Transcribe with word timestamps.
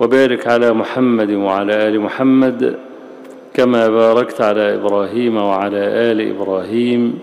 وبارك 0.00 0.46
على 0.46 0.72
محمد 0.72 1.30
وعلى 1.30 1.88
آل 1.88 2.00
محمد 2.00 2.78
كما 3.54 3.88
باركت 3.88 4.40
على 4.40 4.74
إبراهيم 4.74 5.36
وعلى 5.36 5.78
آل 5.78 6.30
إبراهيم 6.36 7.18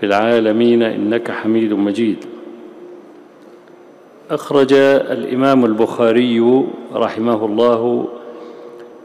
في 0.00 0.06
العالمين 0.06 0.82
إنك 0.82 1.30
حميد 1.30 1.72
مجيد. 1.72 2.24
أخرج 4.30 4.72
الإمام 4.72 5.64
البخاري 5.64 6.64
رحمه 6.94 7.44
الله 7.44 8.08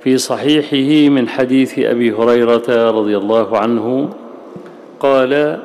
في 0.03 0.17
صحيحه 0.17 1.09
من 1.09 1.27
حديث 1.27 1.79
أبي 1.79 2.11
هريرة 2.11 2.91
رضي 2.91 3.17
الله 3.17 3.57
عنه 3.57 4.09
قال 4.99 5.59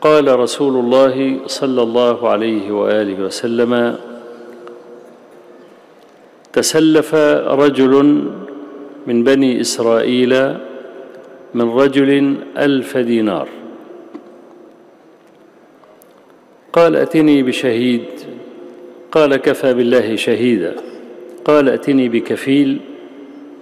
قال 0.00 0.38
رسول 0.40 0.84
الله 0.84 1.36
صلى 1.46 1.82
الله 1.82 2.28
عليه 2.28 2.72
وآله 2.72 3.24
وسلم 3.24 3.96
تسلف 6.52 7.14
رجل 7.64 8.24
من 9.06 9.24
بني 9.24 9.60
إسرائيل 9.60 10.56
من 11.54 11.70
رجل 11.70 12.36
ألف 12.58 12.96
دينار. 12.96 13.48
قال 16.72 16.96
أتني 16.96 17.42
بشهيد. 17.42 18.04
قال 19.12 19.36
كفى 19.36 19.74
بالله 19.74 20.16
شهيدا. 20.16 20.74
قال 21.44 21.68
أتني 21.68 22.08
بكفيل. 22.08 22.80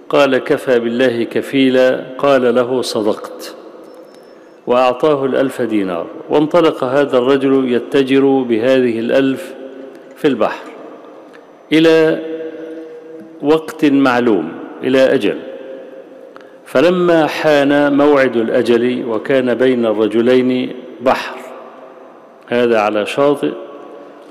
قال 0.09 0.37
كفى 0.37 0.79
بالله 0.79 1.23
كفيلا. 1.23 2.05
قال 2.17 2.55
له 2.55 2.81
صدقت. 2.81 3.55
وأعطاه 4.67 5.25
الألف 5.25 5.61
دينار. 5.61 6.07
وانطلق 6.29 6.83
هذا 6.83 7.17
الرجل 7.17 7.71
يتجر 7.71 8.25
بهذه 8.25 8.99
الألف 8.99 9.53
في 10.15 10.27
البحر 10.27 10.65
إلى 11.71 12.30
وقت 13.41 13.85
معلوم 13.85 14.51
إلى 14.83 15.13
أجل. 15.13 15.37
فلما 16.65 17.27
حان 17.27 17.97
موعد 17.97 18.37
الأجل 18.37 19.05
وكان 19.07 19.53
بين 19.53 19.85
الرجلين 19.85 20.73
بحر. 21.01 21.37
هذا 22.47 22.79
على 22.79 23.05
شاطئ 23.05 23.51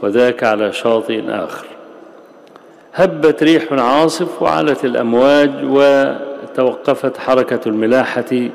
وذاك 0.02 0.44
على 0.44 0.72
شاطئ 0.72 1.22
آخر. 1.28 1.66
هبت 2.94 3.42
ريح 3.42 3.72
عاصف 3.72 4.42
وعلت 4.42 4.84
الأمواج 4.84 5.50
وتوقفت 5.64 7.16
حركة 7.16 7.68
الملاحة 7.68 8.48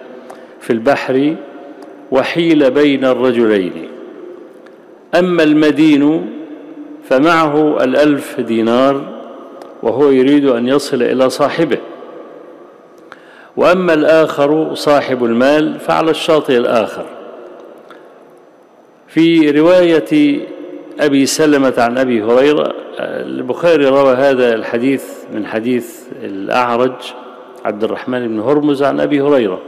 في 0.61 0.69
البحر 0.69 1.35
وحيل 2.11 2.71
بين 2.71 3.05
الرجلين. 3.05 3.87
أما 5.19 5.43
المدين 5.43 6.29
فمعه 7.09 7.83
الألف 7.83 8.39
دينار 8.39 9.14
وهو 9.83 10.09
يريد 10.09 10.45
أن 10.45 10.67
يصل 10.67 11.03
إلى 11.03 11.29
صاحبه. 11.29 11.77
وأما 13.57 13.93
الآخر 13.93 14.75
صاحب 14.75 15.25
المال 15.25 15.79
فعلى 15.79 16.11
الشاطئ 16.11 16.57
الآخر. 16.57 17.05
في 19.07 19.51
رواية 19.51 20.39
أبي 20.99 21.25
سلمة 21.25 21.73
عن 21.77 21.97
أبي 21.97 22.23
هريرة 22.23 22.73
البخاري 22.99 23.85
روى 23.87 24.13
هذا 24.13 24.55
الحديث 24.55 25.03
من 25.33 25.45
حديث 25.45 25.99
الأعرج 26.23 26.93
عبد 27.65 27.83
الرحمن 27.83 28.27
بن 28.27 28.39
هرمز 28.39 28.83
عن 28.83 28.99
أبي 28.99 29.21
هريرة. 29.21 29.61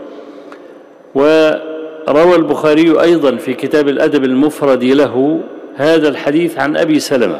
وروى 1.15 2.35
البخاري 2.35 3.01
أيضا 3.01 3.35
في 3.35 3.53
كتاب 3.53 3.87
الأدب 3.87 4.23
المفرد 4.23 4.83
له 4.83 5.41
هذا 5.75 6.09
الحديث 6.09 6.57
عن 6.59 6.77
أبي 6.77 6.99
سلمة. 6.99 7.39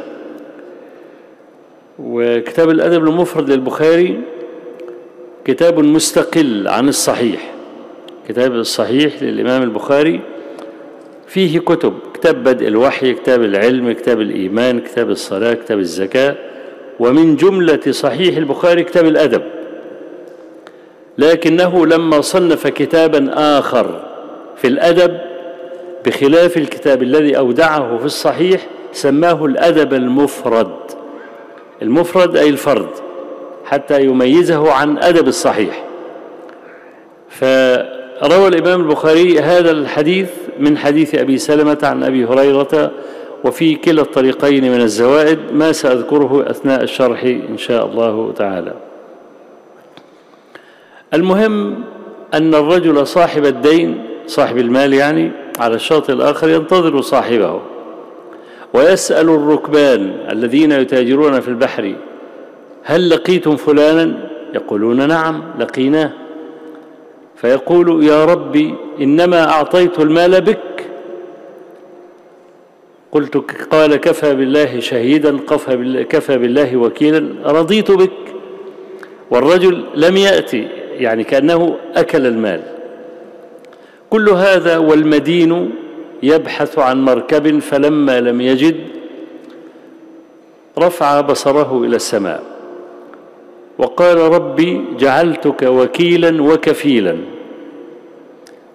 وكتاب 2.00 2.70
الأدب 2.70 3.04
المفرد 3.04 3.50
للبخاري 3.50 4.22
كتاب 5.46 5.80
مستقل 5.80 6.68
عن 6.68 6.90
الصحيح. 6.90 7.52
كتاب 8.28 8.54
الصحيح 8.54 9.24
للإمام 9.24 9.64
البخاري. 9.64 10.20
فيه 11.28 11.60
كتب 11.60 11.94
كتاب 12.14 12.44
بدء 12.44 12.68
الوحي 12.68 13.14
كتاب 13.14 13.44
العلم 13.44 13.92
كتاب 13.92 14.22
الإيمان 14.22 14.80
كتاب 14.80 15.10
الصلاة 15.10 15.54
كتاب 15.54 15.80
الزكاة. 15.80 16.36
ومن 17.00 17.36
جملة 17.36 17.92
صحيح 17.92 18.38
البخاري 18.38 18.84
كتاب 18.84 19.06
الأدب. 19.06 19.44
لكنه 21.18 21.86
لما 21.86 22.22
صنف 22.22 22.68
كتابا 22.68 23.30
آخر 23.34 24.04
في 24.56 24.68
الأدب 24.68 25.18
بخلاف 26.06 26.58
الكتاب 26.58 27.04
الذي 27.04 27.38
أودعه 27.38 27.98
في 27.98 28.06
الصحيح 28.06 28.68
سماه 28.92 29.46
الأدب 29.46 29.94
المفرد. 29.94 30.97
المفرد 31.82 32.38
أي 32.38 32.50
الفرد 32.50 32.90
حتى 33.66 34.04
يميزه 34.04 34.72
عن 34.72 34.98
أدب 34.98 35.28
الصحيح. 35.28 35.84
فروى 37.30 38.48
الإمام 38.48 38.82
البخاري 38.82 39.40
هذا 39.40 39.72
الحديث 39.72 40.30
من 40.60 40.78
حديث 40.78 41.16
أبي 41.16 41.38
سلمة 41.38 41.78
عن 41.84 42.04
أبي 42.04 42.26
هريرة 42.26 42.92
وفي 43.44 43.76
كلا 43.76 44.02
الطريقين 44.02 44.72
من 44.72 44.82
الزوائد 44.82 45.40
ما 45.54 45.72
سأذكره 45.72 46.46
أثناء 46.50 46.84
الشرح 46.84 47.24
إن 47.24 47.58
شاء 47.58 47.86
الله 47.86 48.34
تعالى. 48.36 48.74
المهم 51.14 51.84
أن 52.34 52.56
الرجل 52.56 53.08
صاحب 53.08 53.46
الدين 53.46 54.04
صاحب 54.28 54.58
المال 54.58 54.94
يعني 54.94 55.32
على 55.60 55.76
الشاطئ 55.76 56.14
الآخر 56.14 56.50
ينتظر 56.50 57.02
صاحبه. 57.02 57.62
ويسأل 58.74 59.30
الركبان 59.30 60.18
الذين 60.32 60.72
يتاجرون 60.72 61.40
في 61.40 61.48
البحر 61.48 61.96
هل 62.84 63.10
لقيتم 63.10 63.56
فلانا؟ 63.56 64.30
يقولون 64.56 65.08
نعم 65.08 65.44
لقيناه. 65.60 66.12
فيقول 67.36 68.04
يا 68.04 68.26
ربي 68.26 68.76
إنما 69.02 69.50
أعطيت 69.50 70.00
المال 70.00 70.42
بك. 70.42 70.86
قلت 73.12 73.38
قال 73.72 73.96
كفى 73.96 74.36
بالله 74.36 74.80
شهيدا 74.80 75.38
كفى 76.10 76.38
بالله 76.38 76.78
وكيلا 76.78 77.52
رضيت 77.52 77.92
بك. 77.92 78.12
والرجل 79.32 79.86
لم 79.96 80.18
يأتي 80.18 80.68
يعني 80.92 81.24
كأنه 81.24 81.78
أكل 81.96 82.26
المال. 82.26 82.62
كل 84.10 84.30
هذا 84.30 84.78
والمدين 84.78 85.72
يبحث 86.24 86.80
عن 86.80 87.02
مركب 87.02 87.60
فلما 87.60 88.20
لم 88.22 88.42
يجد 88.42 88.76
رفع 90.80 91.22
بصره 91.22 91.84
إلى 91.84 91.96
السماء 91.96 92.44
وقال 93.78 94.18
ربي 94.18 94.86
جعلتك 95.00 95.64
وكيلا 95.64 96.44
وكفيلا 96.44 97.18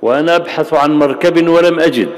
وأنا 0.02 0.36
أبحث 0.36 0.74
عن 0.74 0.92
مركب 0.92 1.48
ولم 1.48 1.80
أجد. 1.80 2.08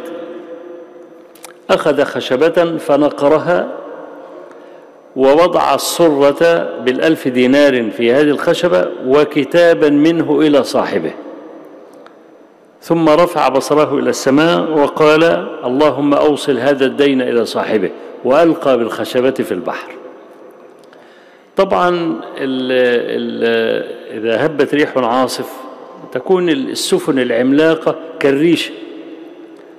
أخذ 1.70 2.04
خشبة 2.04 2.78
فنقرها 2.78 3.68
ووضع 5.16 5.74
الصرة 5.74 6.70
بالألف 6.80 7.28
دينار 7.28 7.90
في 7.90 8.12
هذه 8.12 8.22
الخشبة 8.30 8.88
وكتابا 9.06 9.90
منه 9.90 10.40
إلى 10.40 10.64
صاحبه. 10.64 11.12
ثم 12.84 13.08
رفع 13.08 13.48
بصره 13.48 13.98
إلى 13.98 14.10
السماء 14.10 14.70
وقال 14.70 15.24
اللهم 15.64 16.14
أوصل 16.14 16.58
هذا 16.58 16.86
الدين 16.86 17.22
إلى 17.22 17.44
صاحبه 17.44 17.90
وألقى 18.24 18.78
بالخشبة 18.78 19.30
في 19.30 19.52
البحر. 19.52 19.92
طبعا 21.56 21.88
ال 22.38 22.72
ال 23.18 23.44
إذا 24.18 24.46
هبت 24.46 24.74
ريح 24.74 24.98
عاصف 24.98 25.52
تكون 26.12 26.48
السفن 26.48 27.18
العملاقة 27.18 27.96
كالريشة 28.20 28.72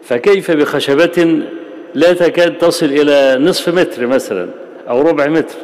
فكيف 0.04 0.52
بخشبة 0.52 1.42
لا 1.94 2.14
تكاد 2.14 2.58
تصل 2.58 2.86
إلى 2.86 3.38
نصف 3.46 3.70
متر 3.70 4.08
مثلا 4.08 4.50
أو 4.90 5.02
ربع 5.02 5.28
متر؟ 5.28 5.56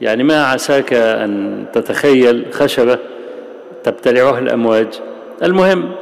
يعني 0.00 0.22
ما 0.22 0.44
عساك 0.44 0.92
أن 0.92 1.64
تتخيل 1.72 2.46
خشبة 2.52 2.98
تبتلعها 3.84 4.38
الأمواج؟ 4.38 4.88
المهم 5.42 6.01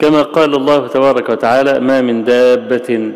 كما 0.00 0.22
قال 0.22 0.54
الله 0.54 0.86
تبارك 0.86 1.28
وتعالى 1.28 1.80
ما 1.80 2.00
من 2.00 2.24
دابة 2.24 3.12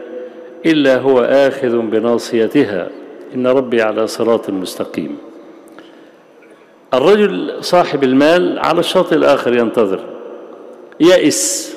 إلا 0.67 0.97
هو 0.99 1.21
آخذ 1.21 1.79
بناصيتها. 1.79 2.89
إن 3.35 3.47
ربي 3.47 3.83
على 3.83 4.07
صراط 4.07 4.51
مستقيم. 4.51 5.19
الرجل 6.95 7.53
صاحب 7.61 8.05
المال 8.05 8.59
على 8.59 8.81
الشاطئ 8.81 9.17
الآخر 9.17 9.57
ينتظر. 9.57 10.01
يئس 11.01 11.75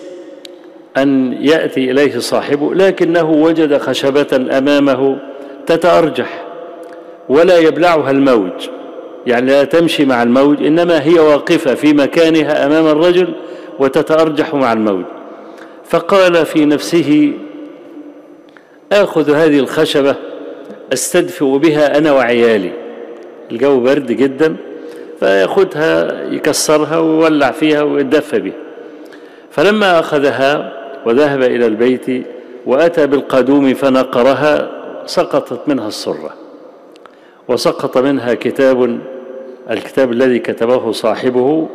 أن 0.98 1.38
يأتي 1.42 1.92
إليه 1.92 2.20
صاحبه 2.20 2.74
لكنه 2.74 3.32
وجد 3.32 3.78
خشبة 3.78 4.58
أمامه 4.58 5.18
تتأرجح 5.66 6.46
ولا 7.30 7.58
يبلعها 7.58 8.12
الموج. 8.12 8.70
يعني 9.28 9.52
لا 9.52 9.64
تمشي 9.64 10.06
مع 10.06 10.24
الموج 10.24 10.64
إنما 10.64 11.04
هي 11.04 11.20
واقفة 11.20 11.74
في 11.74 11.94
مكانها 11.94 12.66
أمام 12.66 12.88
الرجل 12.88 13.34
وتتأرجح 13.80 14.54
مع 14.56 14.74
الموج 14.74 15.06
فقال 15.86 16.46
في 16.46 16.66
نفسه 16.66 17.34
آخذ 18.92 19.32
هذه 19.32 19.60
الخشبة 19.60 20.16
أستدفئ 20.94 21.58
بها 21.58 21.98
أنا 21.98 22.12
وعيالي. 22.12 22.72
الجو 23.52 23.80
برد 23.80 24.12
جدا 24.12 24.56
فيأخذها 25.20 26.24
يكسرها 26.32 27.00
ويولع 27.00 27.52
فيها 27.52 27.82
ويدفى 27.82 28.40
بها 28.40 28.54
فلما 29.52 30.00
أخذها 30.00 30.74
وذهب 31.06 31.42
إلى 31.42 31.66
البيت 31.66 32.26
وأتى 32.66 33.08
بالقدوم 33.08 33.74
فنقرها 33.74 34.72
سقطت 35.06 35.68
منها 35.68 35.88
السرة. 35.88 36.34
وسقط 37.48 37.98
منها 37.98 38.34
كتاب 38.34 39.00
الكتاب 39.72 40.12
الذي 40.12 40.40
كتبه 40.40 40.92
صاحبه 40.92 41.70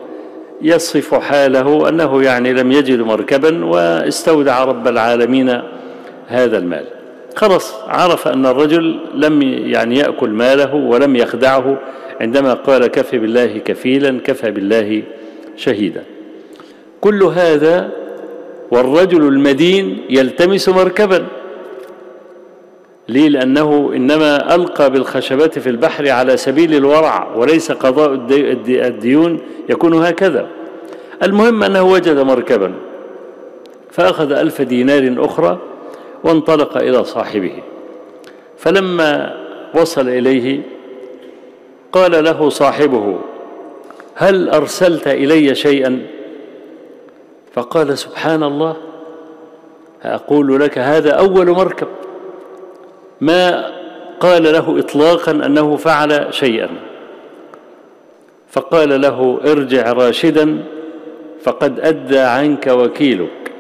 يصف 0.62 1.14
حاله 1.14 1.88
أنه 1.88 2.22
يعني 2.22 2.52
لم 2.52 2.72
يجد 2.72 3.00
مركبا 3.00 3.64
واستودع 3.64 4.64
رب 4.64 4.88
العالمين 4.88 5.62
هذا 6.26 6.58
المال. 6.58 6.84
خلص 7.36 7.74
عرف 7.88 8.28
أن 8.28 8.46
الرجل 8.46 8.98
لم 9.14 9.42
يعني 9.42 9.98
يأكل 9.98 10.30
ماله 10.30 10.74
ولم 10.74 11.16
يخدعه 11.16 11.78
عندما 12.20 12.54
قال 12.54 12.86
كفى 12.86 13.18
بالله 13.18 13.58
كفيلا 13.58 14.20
كفى 14.24 14.50
بالله 14.50 15.02
شهيدا. 15.56 16.02
كل 17.00 17.22
هذا 17.22 17.90
والرجل 18.70 19.28
المدين 19.28 19.98
يلتمس 20.10 20.68
مركبا. 20.68 21.26
ليه 23.08 23.28
لأنه 23.28 23.92
إنما 23.94 24.54
ألقى 24.54 24.90
بالخشبة 24.90 25.48
في 25.48 25.68
البحر 25.68 26.10
على 26.10 26.36
سبيل 26.36 26.74
الورع 26.74 27.34
وليس 27.36 27.72
قضاء 27.72 28.14
الديون 28.68 29.40
يكون 29.68 29.94
هكذا. 29.94 30.46
المهم 31.22 31.62
أنه 31.62 31.82
وجد 31.82 32.18
مركبا 32.18 32.74
فأخذ 33.90 34.32
ألف 34.32 34.62
دينار 34.62 35.14
أخرى 35.18 35.58
وانطلق 36.24 36.76
إلى 36.76 37.04
صاحبه. 37.04 37.52
فلما 38.56 39.36
وصل 39.74 40.08
إليه 40.08 40.60
قال 41.92 42.24
له 42.24 42.48
صاحبه 42.48 43.18
هل 44.14 44.48
أرسلت 44.48 45.08
إلي 45.08 45.54
شيئا؟ 45.54 46.06
فقال 47.52 47.98
سبحان 47.98 48.42
الله 48.42 48.76
أقول 50.02 50.60
لك 50.60 50.78
هذا 50.78 51.10
أول 51.10 51.50
مركب. 51.50 51.88
ما 53.22 53.70
قال 54.20 54.42
له 54.42 54.78
إطلاقا 54.78 55.32
أنه 55.32 55.76
فعل 55.76 56.26
شيئا. 56.34 56.68
فقال 58.48 59.00
له 59.00 59.40
ارجع 59.46 59.92
راشدا 59.92 60.58
فقد 61.42 61.80
أدى 61.80 62.18
عنك 62.18 62.66
وكيلك. 62.66 63.52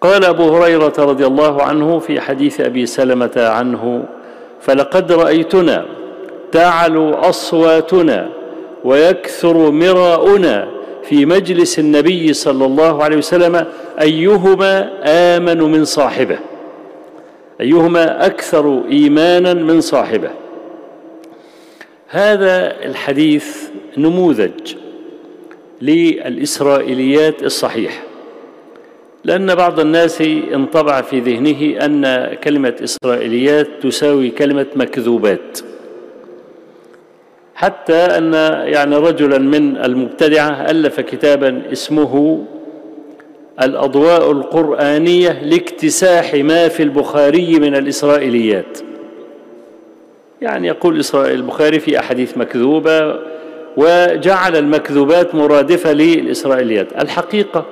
قال 0.00 0.24
أبو 0.24 0.56
هريرة 0.56 0.92
رضي 0.98 1.26
الله 1.26 1.62
عنه 1.62 1.98
في 1.98 2.20
حديث 2.20 2.60
أبي 2.60 2.86
سلمة 2.86 3.32
عنه 3.36 4.04
فلقد 4.60 5.12
رأيتنا 5.12 5.86
تعلو 6.52 7.10
أصواتنا 7.10 8.28
ويكثر 8.84 9.70
مراؤنا 9.70 10.68
في 11.02 11.26
مجلس 11.26 11.78
النبي 11.78 12.32
صلى 12.32 12.64
الله 12.64 13.04
عليه 13.04 13.16
وسلم 13.16 13.66
أيهما 14.00 14.90
آمن 15.04 15.60
من 15.60 15.84
صاحبه. 15.84 16.38
أيهما 17.60 18.26
أكثر 18.26 18.82
إيمانا 18.90 19.54
من 19.54 19.80
صاحبه. 19.80 20.30
هذا 22.08 22.84
الحديث 22.84 23.68
نموذج 23.98 24.74
للإسرائيليات 25.82 27.42
الصحيح 27.42 28.02
لأن 29.24 29.54
بعض 29.54 29.80
الناس 29.80 30.20
انطبع 30.54 31.02
في 31.02 31.20
ذهنه 31.20 31.84
أن 31.84 32.34
كلمة 32.34 32.74
إسرائيليات 32.84 33.68
تساوي 33.82 34.30
كلمة 34.30 34.66
مكذوبات. 34.76 35.58
حتى 37.54 37.96
أن 37.96 38.34
يعني 38.72 38.96
رجلا 38.96 39.38
من 39.38 39.76
المبتدعة 39.76 40.70
ألف 40.70 41.00
كتابا 41.00 41.62
اسمه 41.72 42.44
الأضواء 43.62 44.30
القرآنية 44.30 45.42
لاكتساح 45.42 46.34
ما 46.34 46.68
في 46.68 46.82
البخاري 46.82 47.58
من 47.58 47.74
الإسرائيليات. 47.74 48.78
يعني 50.42 50.68
يقول 50.68 51.04
البخاري 51.14 51.80
في 51.80 51.98
أحاديث 51.98 52.38
مكذوبة 52.38 53.18
وجعل 53.76 54.56
المكذوبات 54.56 55.34
مرادفة 55.34 55.92
للإسرائيليات. 55.92 57.02
الحقيقة 57.02 57.64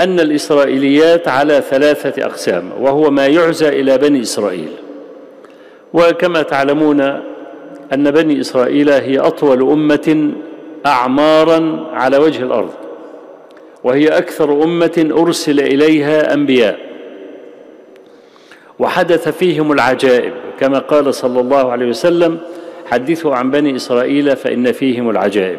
أن 0.00 0.20
الإسرائيليات 0.20 1.28
على 1.28 1.62
ثلاثة 1.70 2.24
أقسام 2.24 2.70
وهو 2.80 3.10
ما 3.10 3.26
يعزى 3.26 3.68
إلى 3.68 3.98
بني 3.98 4.20
إسرائيل. 4.20 4.68
وكما 5.92 6.42
تعلمون 6.42 7.00
أن 7.92 8.10
بني 8.10 8.40
إسرائيل 8.40 8.90
هي 8.90 9.18
أطول 9.18 9.62
أمة 9.62 10.30
أعمارا 10.86 11.86
على 11.92 12.18
وجه 12.18 12.42
الأرض. 12.42 12.70
وهي 13.84 14.08
أكثر 14.08 14.62
أمة 14.64 15.08
أرسل 15.18 15.60
إليها 15.60 16.34
أنبياء. 16.34 16.78
وحدث 18.78 19.28
فيهم 19.28 19.72
العجائب 19.72 20.32
كما 20.60 20.78
قال 20.78 21.14
صلى 21.14 21.40
الله 21.40 21.72
عليه 21.72 21.86
وسلم 21.86 22.38
حدثوا 22.86 23.34
عن 23.34 23.50
بني 23.50 23.76
إسرائيل 23.76 24.36
فإن 24.36 24.72
فيهم 24.72 25.10
العجائب. 25.10 25.58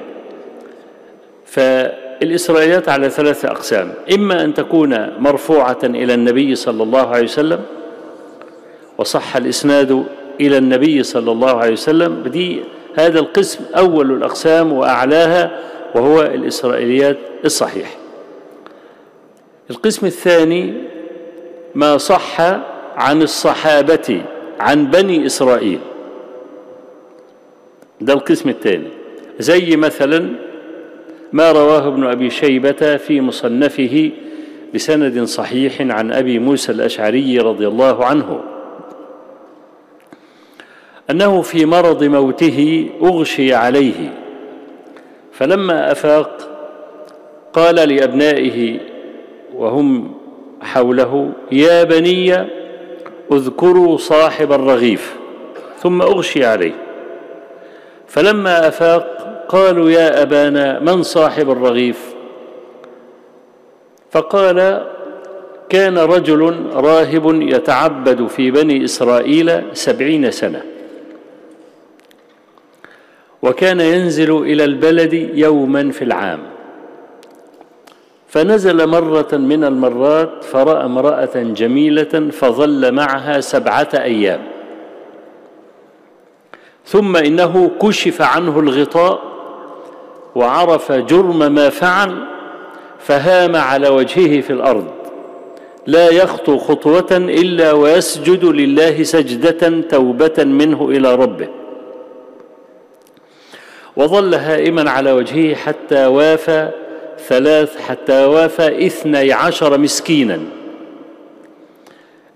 فالإسرائيليات 1.45 2.89
على 2.89 3.09
ثلاثة 3.09 3.51
أقسام 3.51 3.93
إما 4.13 4.43
أن 4.43 4.53
تكون 4.53 5.09
مرفوعة 5.19 5.77
إلى 5.83 6.13
النبي 6.13 6.55
صلى 6.55 6.83
الله 6.83 7.07
عليه 7.07 7.23
وسلم 7.23 7.59
وصح 8.97 9.35
الإسناد 9.35 10.03
إلى 10.41 10.57
النبي 10.57 11.03
صلى 11.03 11.31
الله 11.31 11.57
عليه 11.57 11.71
وسلم 11.71 12.23
دي 12.23 12.61
هذا 12.95 13.19
القسم 13.19 13.59
أول 13.77 14.11
الأقسام 14.11 14.73
وأعلاها 14.73 15.59
وهو 15.95 16.21
الإسرائيليات 16.21 17.17
الصحيح. 17.45 17.97
القسم 19.69 20.05
الثاني 20.05 20.73
ما 21.75 21.97
صح 21.97 22.41
عن 22.95 23.21
الصحابة 23.21 24.21
عن 24.59 24.85
بني 24.87 25.25
إسرائيل. 25.25 25.79
ده 28.01 28.13
القسم 28.13 28.49
الثاني. 28.49 28.89
زي 29.39 29.75
مثلا 29.75 30.29
ما 31.33 31.51
رواه 31.51 31.87
ابن 31.87 32.03
أبي 32.03 32.29
شيبة 32.29 32.97
في 32.97 33.21
مصنفه 33.21 34.11
بسند 34.73 35.23
صحيح 35.23 35.81
عن 35.81 36.11
أبي 36.11 36.39
موسى 36.39 36.71
الأشعري 36.71 37.39
رضي 37.39 37.67
الله 37.67 38.05
عنه 38.05 38.41
أنه 41.09 41.41
في 41.41 41.65
مرض 41.65 42.03
موته 42.03 42.89
أغشي 43.01 43.53
عليه 43.53 44.13
فلما 45.31 45.91
أفاق 45.91 46.49
قال 47.53 47.75
لأبنائه 47.75 48.79
وهم 49.55 50.13
حوله 50.61 51.31
يا 51.51 51.83
بني 51.83 52.47
اذكروا 53.31 53.97
صاحب 53.97 54.51
الرغيف. 54.51 55.15
ثم 55.77 56.01
أغشي 56.01 56.45
عليه. 56.45 56.73
فلما 58.07 58.67
أفاق 58.67 59.15
قالوا 59.49 59.89
يا 59.89 60.21
أبانا 60.21 60.79
من 60.79 61.03
صاحب 61.03 61.51
الرغيف؟ 61.51 62.15
فقال 64.11 64.85
كان 65.69 65.97
رجل 65.97 66.69
راهب 66.73 67.41
يتعبد 67.41 68.27
في 68.27 68.51
بني 68.51 68.83
إسرائيل 68.83 69.63
سبعين 69.73 70.31
سنة. 70.31 70.61
وكان 73.41 73.79
ينزل 73.79 74.37
إلى 74.37 74.63
البلد 74.63 75.13
يوما 75.33 75.91
في 75.91 76.01
العام. 76.01 76.54
فنزل 78.35 78.87
مرة 78.87 79.27
من 79.33 79.63
المرات 79.63 80.43
فرأى 80.43 80.85
امرأة 80.85 81.29
جميلة 81.35 82.29
فظل 82.31 82.91
معها 82.91 83.39
سبعة 83.39 83.89
أيام. 83.93 84.41
ثم 86.85 87.15
إنه 87.15 87.71
كشف 87.81 88.21
عنه 88.21 88.59
الغطاء 88.59 89.19
وعرف 90.35 90.91
جرم 90.91 91.51
ما 91.51 91.69
فعل 91.69 92.15
فهام 92.99 93.55
على 93.55 93.89
وجهه 93.89 94.41
في 94.41 94.53
الأرض. 94.53 94.87
لا 95.87 96.09
يخطو 96.09 96.57
خطوة 96.57 97.07
إلا 97.11 97.71
ويسجد 97.71 98.45
لله 98.45 99.03
سجدة 99.03 99.81
توبة 99.89 100.43
منه 100.43 100.89
إلى 100.89 101.15
ربه. 101.15 101.47
وظل 103.95 104.35
هائما 104.35 104.91
على 104.91 105.11
وجهه 105.11 105.55
حتى 105.55 106.05
وافى 106.05 106.84
ثلاث 107.19 107.81
حتى 107.81 108.25
وافى 108.25 108.85
اثني 108.85 109.33
عشر 109.33 109.77
مسكينا. 109.77 110.39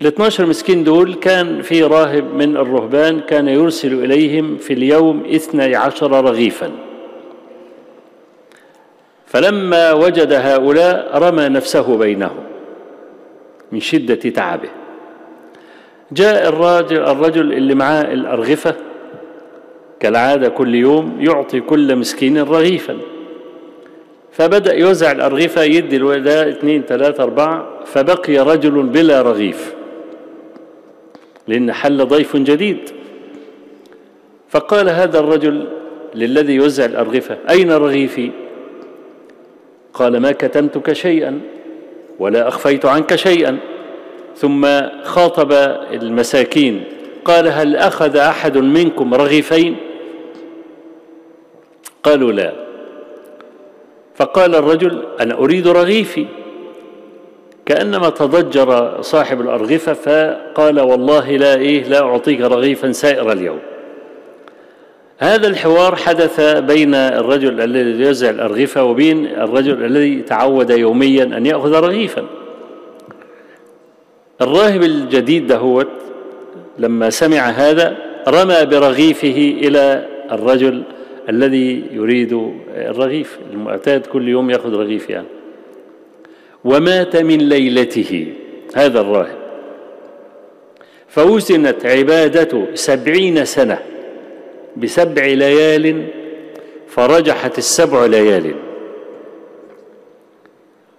الاثناشر 0.02 0.46
مسكين 0.46 0.84
دول 0.84 1.14
كان 1.14 1.62
في 1.62 1.82
راهب 1.82 2.34
من 2.34 2.56
الرهبان 2.56 3.20
كان 3.20 3.48
يرسل 3.48 4.04
إليهم 4.04 4.56
في 4.56 4.72
اليوم 4.72 5.24
اثني 5.34 5.76
عشر 5.76 6.24
رغيفا. 6.24 6.70
فلما 9.26 9.92
وجد 9.92 10.32
هؤلاء 10.32 11.18
رمى 11.18 11.48
نفسه 11.48 11.96
بينهم 11.96 12.44
من 13.72 13.80
شدة 13.80 14.14
تعبه. 14.14 14.68
جاء 16.12 16.48
الرجل, 16.48 16.96
الرجل 16.96 17.52
اللي 17.52 17.74
معاه 17.74 18.02
الأرغفة 18.02 18.74
كالعادة 20.00 20.48
كل 20.48 20.74
يوم 20.74 21.16
يعطي 21.20 21.60
كل 21.60 21.96
مسكين 21.96 22.38
رغيفا. 22.38 22.96
فبدأ 24.32 24.74
يوزع 24.74 25.12
الأرغفة 25.12 25.62
يدي 25.62 25.98
ده 25.98 26.48
اثنين 26.48 26.82
ثلاثة 26.82 27.22
أربعة 27.22 27.84
فبقي 27.84 28.38
رجل 28.38 28.82
بلا 28.82 29.22
رغيف. 29.22 29.74
لأن 31.48 31.72
حل 31.72 32.06
ضيف 32.06 32.36
جديد. 32.36 32.78
فقال 34.48 34.88
هذا 34.88 35.18
الرجل 35.18 35.66
للذي 36.14 36.54
يوزع 36.54 36.84
الأرغفة 36.84 37.38
أين 37.50 37.72
رغيفي؟ 37.72 38.30
قال 39.94 40.16
ما 40.16 40.32
كتمتك 40.32 40.92
شيئا 40.92 41.40
ولا 42.18 42.48
أخفيت 42.48 42.86
عنك 42.86 43.14
شيئا. 43.14 43.58
ثم 44.36 44.66
خاطب 45.02 45.52
المساكين 45.92 46.84
قال 47.24 47.48
هل 47.48 47.76
أخذ 47.76 48.16
أحد 48.16 48.58
منكم 48.58 49.14
رغيفين؟ 49.14 49.76
قالوا 52.02 52.32
لا. 52.32 52.69
فقال 54.20 54.54
الرجل 54.54 55.02
أنا 55.20 55.34
أريد 55.34 55.68
رغيفي. 55.68 56.26
كأنما 57.66 58.08
تضجر 58.08 58.98
صاحب 59.02 59.40
الأرغفة 59.40 59.92
فقال 59.92 60.80
والله 60.80 61.36
لا 61.36 61.54
إيه 61.54 61.88
لا 61.88 62.00
أعطيك 62.00 62.40
رغيفا 62.40 62.92
سائر 62.92 63.32
اليوم. 63.32 63.58
هذا 65.18 65.48
الحوار 65.48 65.96
حدث 65.96 66.40
بين 66.40 66.94
الرجل 66.94 67.60
الذي 67.60 68.04
يوزع 68.04 68.30
الأرغفة 68.30 68.84
وبين 68.84 69.26
الرجل 69.26 69.84
الذي 69.84 70.22
تعود 70.22 70.70
يوميا 70.70 71.24
أن 71.24 71.46
يأخذ 71.46 71.72
رغيفا. 71.72 72.22
الراهب 74.40 74.82
الجديد 74.82 75.46
دهوت 75.46 75.88
لما 76.78 77.10
سمع 77.10 77.38
هذا 77.38 77.96
رمى 78.28 78.64
برغيفه 78.64 79.54
إلى 79.62 80.06
الرجل 80.32 80.82
الذي 81.28 81.84
يريد 81.92 82.52
الرغيف 82.74 83.38
المعتاد 83.52 84.06
كل 84.06 84.28
يوم 84.28 84.50
يأخذ 84.50 84.74
رغيف 84.74 85.10
يعني. 85.10 85.26
ومات 86.64 87.16
من 87.16 87.38
ليلته 87.38 88.32
هذا 88.74 89.00
الراهب. 89.00 89.38
فوزنت 91.08 91.86
عبادته 91.86 92.66
سبعين 92.74 93.44
سنة 93.44 93.78
بسبع 94.76 95.26
ليال 95.26 96.06
فرجحت 96.88 97.58
السبع 97.58 98.06
ليال. 98.06 98.54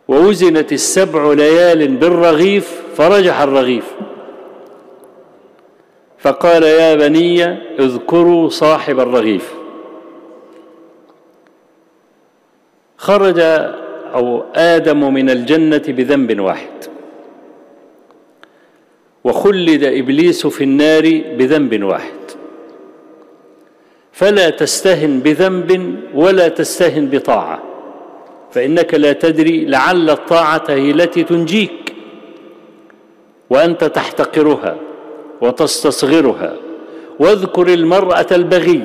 ووزنت 0.07 0.73
السبع 0.73 1.33
ليال 1.33 1.87
بالرغيف 1.87 2.81
فرجح 2.95 3.41
الرغيف. 3.41 3.91
فقال 6.19 6.63
يا 6.63 6.95
بني 6.95 7.43
اذكروا 7.79 8.49
صاحب 8.49 8.99
الرغيف. 8.99 9.60
خرج 13.01 13.39
أو 14.13 14.43
آدم 14.55 15.13
من 15.13 15.29
الجنة 15.29 15.81
بذنب 15.87 16.39
واحد. 16.39 16.77
وخلد 19.23 19.83
إبليس 19.83 20.47
في 20.47 20.63
النار 20.63 21.21
بذنب 21.37 21.83
واحد. 21.83 22.21
فلا 24.11 24.49
تستهن 24.49 25.19
بذنب 25.19 25.99
ولا 26.13 26.47
تستهن 26.47 27.09
بطاعة 27.09 27.63
فإنك 28.51 28.93
لا 28.93 29.13
تدري 29.13 29.65
لعل 29.65 30.09
الطاعة 30.09 30.63
هي 30.69 30.91
التي 30.91 31.23
تنجيك 31.23 31.93
وأنت 33.49 33.83
تحتقرها 33.83 34.75
وتستصغرها 35.41 36.53
واذكر 37.19 37.67
المرأة 37.67 38.25
البغي 38.31 38.81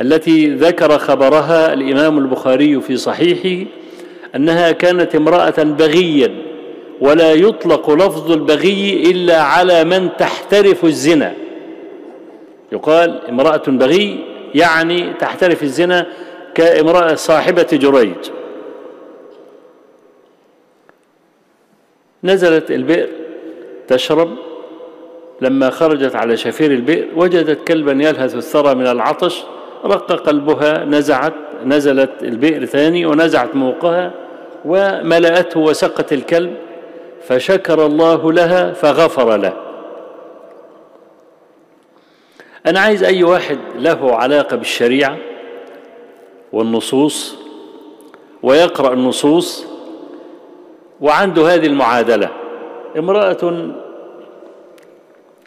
التي 0.00 0.46
ذكر 0.54 0.98
خبرها 0.98 1.72
الإمام 1.72 2.18
البخاري 2.18 2.80
في 2.80 2.96
صحيحه 2.96 3.70
أنها 4.36 4.72
كانت 4.72 5.14
امرأة 5.14 5.62
بغيا 5.62 6.34
ولا 7.00 7.32
يطلق 7.32 7.90
لفظ 7.90 8.32
البغي 8.32 9.10
إلا 9.10 9.42
على 9.42 9.84
من 9.84 10.08
تحترف 10.18 10.84
الزنا. 10.84 11.34
يقال 12.72 13.26
امرأة 13.28 13.62
بغي 13.66 14.24
يعني 14.54 15.12
تحترف 15.12 15.62
الزنا 15.62 16.06
كامرأة 16.54 17.14
صاحبة 17.14 17.66
جريج. 17.72 18.16
نزلت 22.24 22.70
البئر 22.70 23.08
تشرب. 23.88 24.30
لما 25.40 25.70
خرجت 25.70 26.16
على 26.16 26.36
شفير 26.36 26.70
البئر 26.70 27.06
وجدت 27.16 27.68
كلبا 27.68 27.92
يلهث 27.92 28.34
الثرى 28.34 28.74
من 28.74 28.86
العطش. 28.86 29.42
رق 29.84 30.12
قلبها 30.12 30.84
نزعت 30.84 31.34
نزلت 31.64 32.10
البئر 32.22 32.64
ثاني 32.64 33.06
ونزعت 33.06 33.54
موقها 33.54 34.12
وملأته 34.64 35.60
وسقت 35.60 36.12
الكلب 36.12 36.56
فشكر 37.28 37.86
الله 37.86 38.32
لها 38.32 38.72
فغفر 38.72 39.36
له. 39.36 39.52
أنا 42.66 42.80
عايز 42.80 43.04
أي 43.04 43.24
واحد 43.24 43.58
له 43.76 44.14
علاقة 44.14 44.56
بالشريعة 44.56 45.16
والنصوص 46.52 47.36
ويقرأ 48.42 48.92
النصوص 48.92 49.66
وعنده 51.00 51.54
هذه 51.54 51.66
المعادلة. 51.66 52.28
امرأة 52.98 53.70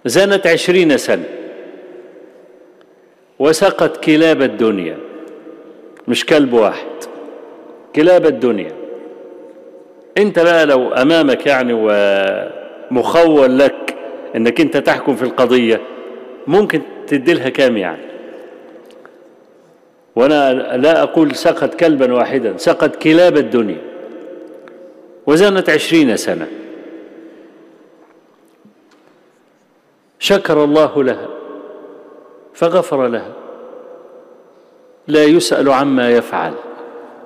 زنت 0.05 0.47
عشرين 0.47 0.97
سنة. 0.97 1.42
وسقت 3.43 3.97
كلاب 4.03 4.41
الدنيا 4.41 4.97
مش 6.07 6.25
كلب 6.25 6.53
واحد 6.53 6.87
كلاب 7.95 8.25
الدنيا. 8.25 8.71
انت 10.17 10.39
بقى 10.39 10.65
لو 10.65 10.93
أمامك 10.93 11.45
يعني 11.45 11.73
ومخول 11.73 13.59
لك 13.59 13.95
إنك 14.35 14.61
انت 14.61 14.77
تحكم 14.77 15.15
في 15.15 15.23
القضية 15.23 15.81
ممكن 16.47 16.81
تديلها 17.07 17.49
كام 17.49 17.77
يعني؟ 17.77 18.05
وأنا 20.15 20.53
لا 20.77 21.03
أقول 21.03 21.35
سقط 21.35 21.73
كلبا 21.73 22.13
واحدا 22.13 22.57
سقط 22.57 22.95
كلاب 22.95 23.37
الدنيا. 23.37 23.81
وزنت 25.27 25.69
عشرين 25.69 26.17
سنة. 26.17 26.47
شكر 30.19 30.63
الله 30.63 31.03
لها. 31.03 31.32
فغفر 32.53 33.07
لها 33.07 33.31
لا 35.07 35.23
يسأل 35.23 35.69
عما 35.69 36.09
يفعل 36.11 36.53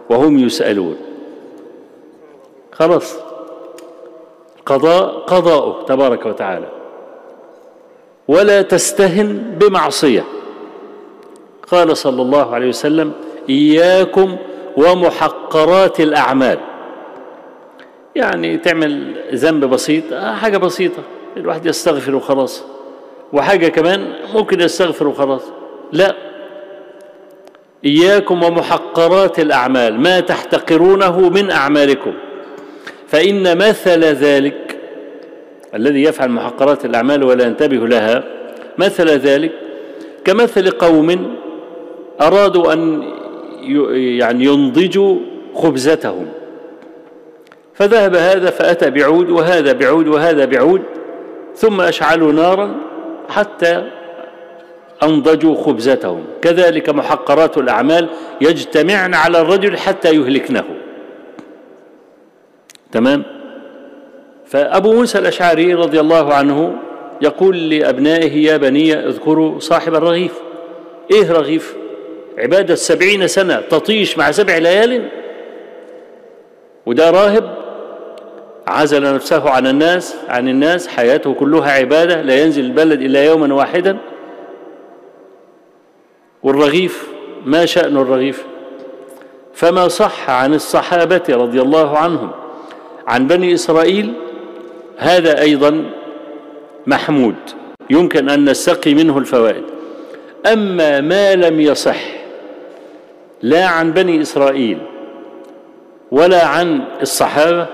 وهم 0.09 0.39
يسألون. 0.39 0.97
خلاص. 2.71 3.15
قضاء 4.65 5.19
قضاؤه 5.19 5.85
تبارك 5.85 6.25
وتعالى. 6.25 6.67
ولا 8.27 8.61
تستهن 8.61 9.57
بمعصية. 9.59 10.23
قال 11.71 11.97
صلى 11.97 12.21
الله 12.21 12.53
عليه 12.53 12.67
وسلم 12.67 13.13
إياكم 13.49 14.37
ومحقرات 14.77 15.99
الأعمال. 15.99 16.59
يعني 18.15 18.57
تعمل 18.57 19.15
ذنب 19.35 19.65
بسيط 19.65 20.03
آه 20.13 20.33
حاجة 20.33 20.57
بسيطة. 20.57 21.03
الواحد 21.37 21.65
يستغفر 21.65 22.15
وخلاص. 22.15 22.63
وحاجة 23.33 23.67
كمان 23.67 24.13
ممكن 24.33 24.61
يستغفر 24.61 25.07
وخلاص 25.07 25.41
لا. 25.91 26.15
إياكم 27.85 28.43
ومحقرات 28.43 29.39
الأعمال 29.39 29.99
ما 29.99 30.19
تحتقرونه 30.19 31.29
من 31.29 31.51
أعمالكم. 31.51 32.13
فإن 33.07 33.57
مثل 33.57 34.03
ذلك 34.03 34.77
الذي 35.75 36.03
يفعل 36.03 36.29
محقرات 36.29 36.85
الأعمال 36.85 37.23
ولا 37.23 37.45
ينتبه 37.45 37.87
لها 37.87 38.23
مثل 38.77 39.09
ذلك 39.09 39.51
كمثل 40.25 40.69
قوم 40.69 41.35
أرادوا 42.21 42.73
أن 42.73 43.03
يعني 44.19 44.45
ينضجوا 44.45 45.17
خبزتهم. 45.53 46.27
فذهب 47.73 48.15
هذا 48.15 48.49
فأتى 48.49 48.89
بعود 48.89 49.29
وهذا 49.29 49.73
بعود 49.73 50.07
وهذا 50.07 50.45
بعود 50.45 50.81
ثم 51.55 51.81
أشعلوا 51.81 52.31
نارا 52.31 52.75
حتى 53.29 53.83
أنضجوا 55.03 55.55
خبزتهم. 55.55 56.25
كذلك 56.41 56.89
محقرات 56.89 57.57
الأعمال 57.57 58.07
يجتمعن 58.41 59.13
على 59.13 59.41
الرجل 59.41 59.77
حتى 59.77 60.15
يهلكنه. 60.15 60.63
تمام؟ 62.91 63.23
فأبو 64.45 64.93
موسى 64.93 65.17
الأشعري 65.17 65.73
رضي 65.73 65.99
الله 65.99 66.33
عنه 66.33 66.75
يقول 67.21 67.69
لأبنائه 67.69 68.45
يا 68.45 68.57
بني 68.57 68.93
اذكروا 68.93 69.59
صاحب 69.59 69.95
الرغيف. 69.95 70.33
إيه 71.11 71.31
رغيف؟ 71.31 71.75
عبادة 72.37 72.75
سبعين 72.75 73.27
سنة 73.27 73.61
تطيش 73.69 74.17
مع 74.17 74.31
سبع 74.31 74.57
ليال. 74.57 75.09
وده 76.85 77.11
راهب 77.11 77.66
عزل 78.67 79.13
نفسه 79.13 79.49
عن 79.49 79.67
الناس 79.67 80.15
عن 80.29 80.49
الناس 80.49 80.87
حياته 80.87 81.33
كلها 81.33 81.71
عبادة 81.71 82.21
لا 82.21 82.43
ينزل 82.43 82.65
البلد 82.65 83.01
إلا 83.01 83.25
يوما 83.25 83.53
واحدا. 83.53 83.97
والرغيف 86.43 87.07
ما 87.45 87.65
شأن 87.65 87.97
الرغيف؟ 87.97 88.45
فما 89.53 89.87
صح 89.87 90.29
عن 90.29 90.53
الصحابة 90.53 91.23
رضي 91.29 91.61
الله 91.61 91.97
عنهم. 91.97 92.31
عن 93.07 93.27
بني 93.27 93.53
إسرائيل 93.53 94.13
هذا 94.97 95.41
أيضا 95.41 95.83
محمود 96.87 97.35
يمكن 97.89 98.29
أن 98.29 98.49
نستقي 98.49 98.93
منه 98.93 99.17
الفوائد. 99.17 99.63
أما 100.53 101.01
ما 101.01 101.35
لم 101.35 101.61
يصح 101.61 101.99
لا 103.41 103.65
عن 103.65 103.91
بني 103.91 104.21
إسرائيل 104.21 104.77
ولا 106.11 106.45
عن 106.45 106.81
الصحابة 107.01 107.67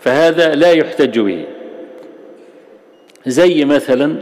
فهذا 0.00 0.54
لا 0.54 0.72
يحتج 0.72 1.18
به. 1.18 1.44
زي 3.26 3.64
مثلا 3.64 4.16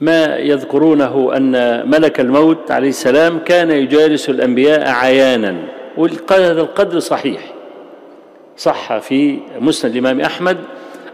ما 0.00 0.36
يذكرونه 0.36 1.36
أن 1.36 1.82
ملك 1.90 2.20
الموت 2.20 2.70
عليه 2.70 2.88
السلام 2.88 3.38
كان 3.38 3.70
يجالس 3.70 4.30
الأنبياء 4.30 4.88
عيانا 4.88 5.56
وهذا 5.96 6.60
القدر 6.60 6.98
صحيح. 6.98 7.54
صح 8.56 8.98
في 8.98 9.38
مسند 9.58 9.92
الإمام 9.92 10.20
أحمد 10.20 10.56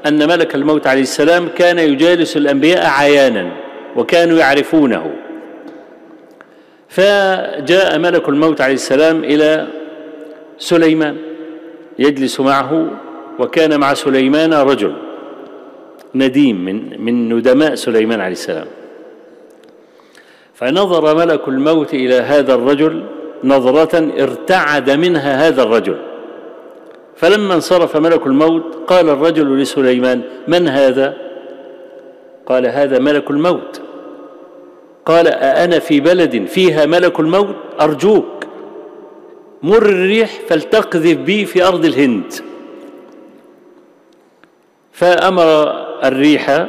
أن 0.07 0.29
ملك 0.29 0.55
الموت 0.55 0.87
عليه 0.87 1.03
السلام 1.03 1.49
كان 1.49 1.79
يجالس 1.79 2.37
الأنبياء 2.37 2.87
عيانا 2.87 3.53
وكانوا 3.97 4.39
يعرفونه. 4.39 5.11
فجاء 6.89 7.99
ملك 7.99 8.29
الموت 8.29 8.61
عليه 8.61 8.75
السلام 8.75 9.25
إلى 9.25 9.67
سليمان 10.59 11.17
يجلس 11.99 12.41
معه 12.41 12.91
وكان 13.39 13.81
مع 13.81 13.95
سليمان 13.95 14.55
رجل 14.55 14.93
نديم 16.15 16.65
من 16.65 17.05
من 17.05 17.35
ندماء 17.35 17.75
سليمان 17.75 18.21
عليه 18.21 18.33
السلام. 18.33 18.67
فنظر 20.55 21.17
ملك 21.17 21.49
الموت 21.49 21.95
إلى 21.95 22.15
هذا 22.15 22.55
الرجل 22.55 23.03
نظرة 23.45 24.23
ارتعد 24.23 24.91
منها 24.91 25.49
هذا 25.49 25.63
الرجل. 25.63 25.97
فلما 27.17 27.55
انصرف 27.55 27.97
ملك 27.97 28.27
الموت 28.27 28.63
قال 28.87 29.09
الرجل 29.09 29.59
لسليمان 29.59 30.23
من 30.49 30.69
هذا؟ 30.69 31.17
قال 32.47 32.67
هذا 32.67 32.99
ملك 32.99 33.31
الموت. 33.31 33.81
قال 35.07 35.29
أأنا 35.29 35.79
في 35.79 36.01
بلد 36.01 36.47
فيها 36.47 36.87
ملك 36.87 37.21
الموت؟ 37.21 37.57
أرجوك 37.81 38.45
مر 39.63 39.83
الريح 39.83 40.31
فلتقذف 40.49 41.17
بي 41.17 41.45
في 41.45 41.65
أرض 41.65 41.85
الهند. 41.85 42.33
فأمر 44.97 45.73
الريح 46.05 46.67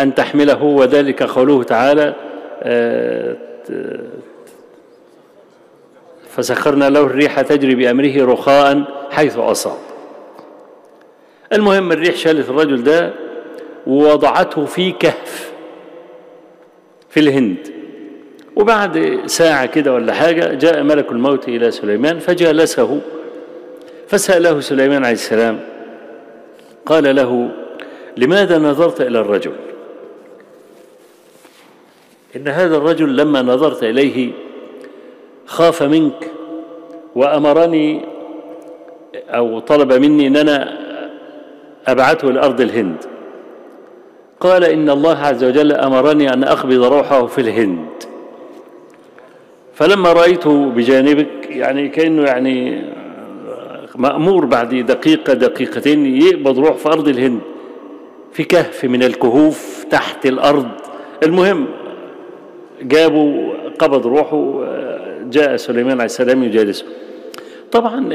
أن 0.00 0.14
تحمله 0.14 0.62
وذلك 0.62 1.22
قوله 1.22 1.62
تعالى 1.62 2.14
آه، 2.62 3.36
فسخرنا 6.30 6.90
له 6.90 7.00
الريح 7.00 7.40
تجري 7.40 7.74
بأمره 7.74 8.32
رخاء 8.32 8.82
حيث 9.10 9.36
أصاب. 9.38 9.78
المهم 11.52 11.92
الريح 11.92 12.16
شالت 12.16 12.48
الرجل 12.48 12.82
ده 12.82 13.12
ووضعته 13.86 14.64
في 14.64 14.92
كهف 14.92 15.52
في 17.10 17.20
الهند. 17.20 17.56
وبعد 18.56 19.20
ساعة 19.26 19.66
كده 19.66 19.92
ولا 19.94 20.12
حاجة 20.12 20.54
جاء 20.54 20.82
ملك 20.82 21.12
الموت 21.12 21.48
إلى 21.48 21.70
سليمان 21.70 22.18
فجالسه 22.18 23.00
فسأله 24.08 24.60
سليمان 24.60 25.04
عليه 25.04 25.14
السلام 25.14 25.60
قال 26.86 27.16
له 27.16 27.50
لماذا 28.16 28.58
نظرت 28.58 29.00
إلى 29.00 29.20
الرجل؟ 29.20 29.52
إن 32.36 32.48
هذا 32.48 32.76
الرجل 32.76 33.16
لما 33.16 33.42
نظرت 33.42 33.84
إليه 33.84 34.30
خاف 35.46 35.82
منك 35.82 36.30
وأمرني 37.14 38.00
أو 39.28 39.58
طلب 39.58 39.92
مني 39.92 40.26
أن 40.26 40.36
أنا 40.36 40.78
أبعثه 41.86 42.28
لأرض 42.28 42.60
الهند. 42.60 42.96
قال 44.40 44.64
إن 44.64 44.90
الله 44.90 45.18
عز 45.18 45.44
وجل 45.44 45.72
أمرني 45.72 46.32
أن 46.32 46.44
أقبض 46.44 46.84
روحه 46.84 47.26
في 47.26 47.40
الهند. 47.40 47.88
فلما 49.74 50.12
رأيته 50.12 50.66
بجانبك 50.70 51.46
يعني 51.50 51.88
كأنه 51.88 52.22
يعني 52.22 52.82
مأمور 53.96 54.44
بعد 54.44 54.74
دقيقة 54.74 55.32
دقيقتين 55.32 56.16
يقبض 56.22 56.58
روح 56.58 56.76
في 56.76 56.88
أرض 56.88 57.08
الهند. 57.08 57.40
في 58.38 58.44
كهف 58.44 58.84
من 58.84 59.02
الكهوف 59.02 59.84
تحت 59.90 60.26
الأرض. 60.26 60.68
المهم 61.22 61.66
جابوا 62.82 63.52
قبض 63.78 64.06
روحه 64.06 64.64
جاء 65.30 65.56
سليمان 65.56 65.92
عليه 65.92 66.04
السلام 66.04 66.42
يجالسه. 66.42 66.84
طبعا 67.72 68.08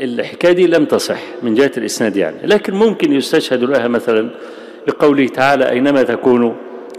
الحكاية 0.00 0.52
دي 0.52 0.66
لم 0.66 0.84
تصح 0.84 1.20
من 1.42 1.54
جهة 1.54 1.70
الإسناد 1.76 2.16
يعني. 2.16 2.36
لكن 2.44 2.74
ممكن 2.74 3.12
يستشهد 3.12 3.64
لها 3.64 3.88
مثلا 3.88 4.30
بقوله 4.86 5.26
تعالى 5.26 5.70
أينما 5.70 6.02
تكونوا 6.02 6.52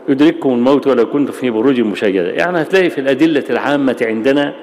يدرككم 0.10 0.50
الموت 0.50 0.88
ولو 0.88 1.10
كنتم 1.10 1.32
في 1.32 1.50
بروج 1.50 1.80
مشيدة 1.80 2.30
يعني 2.30 2.62
هتلاقي 2.62 2.90
في 2.90 3.02
الأدلة 3.02 3.44
العامة 3.50 3.98
عندنا 4.02 4.54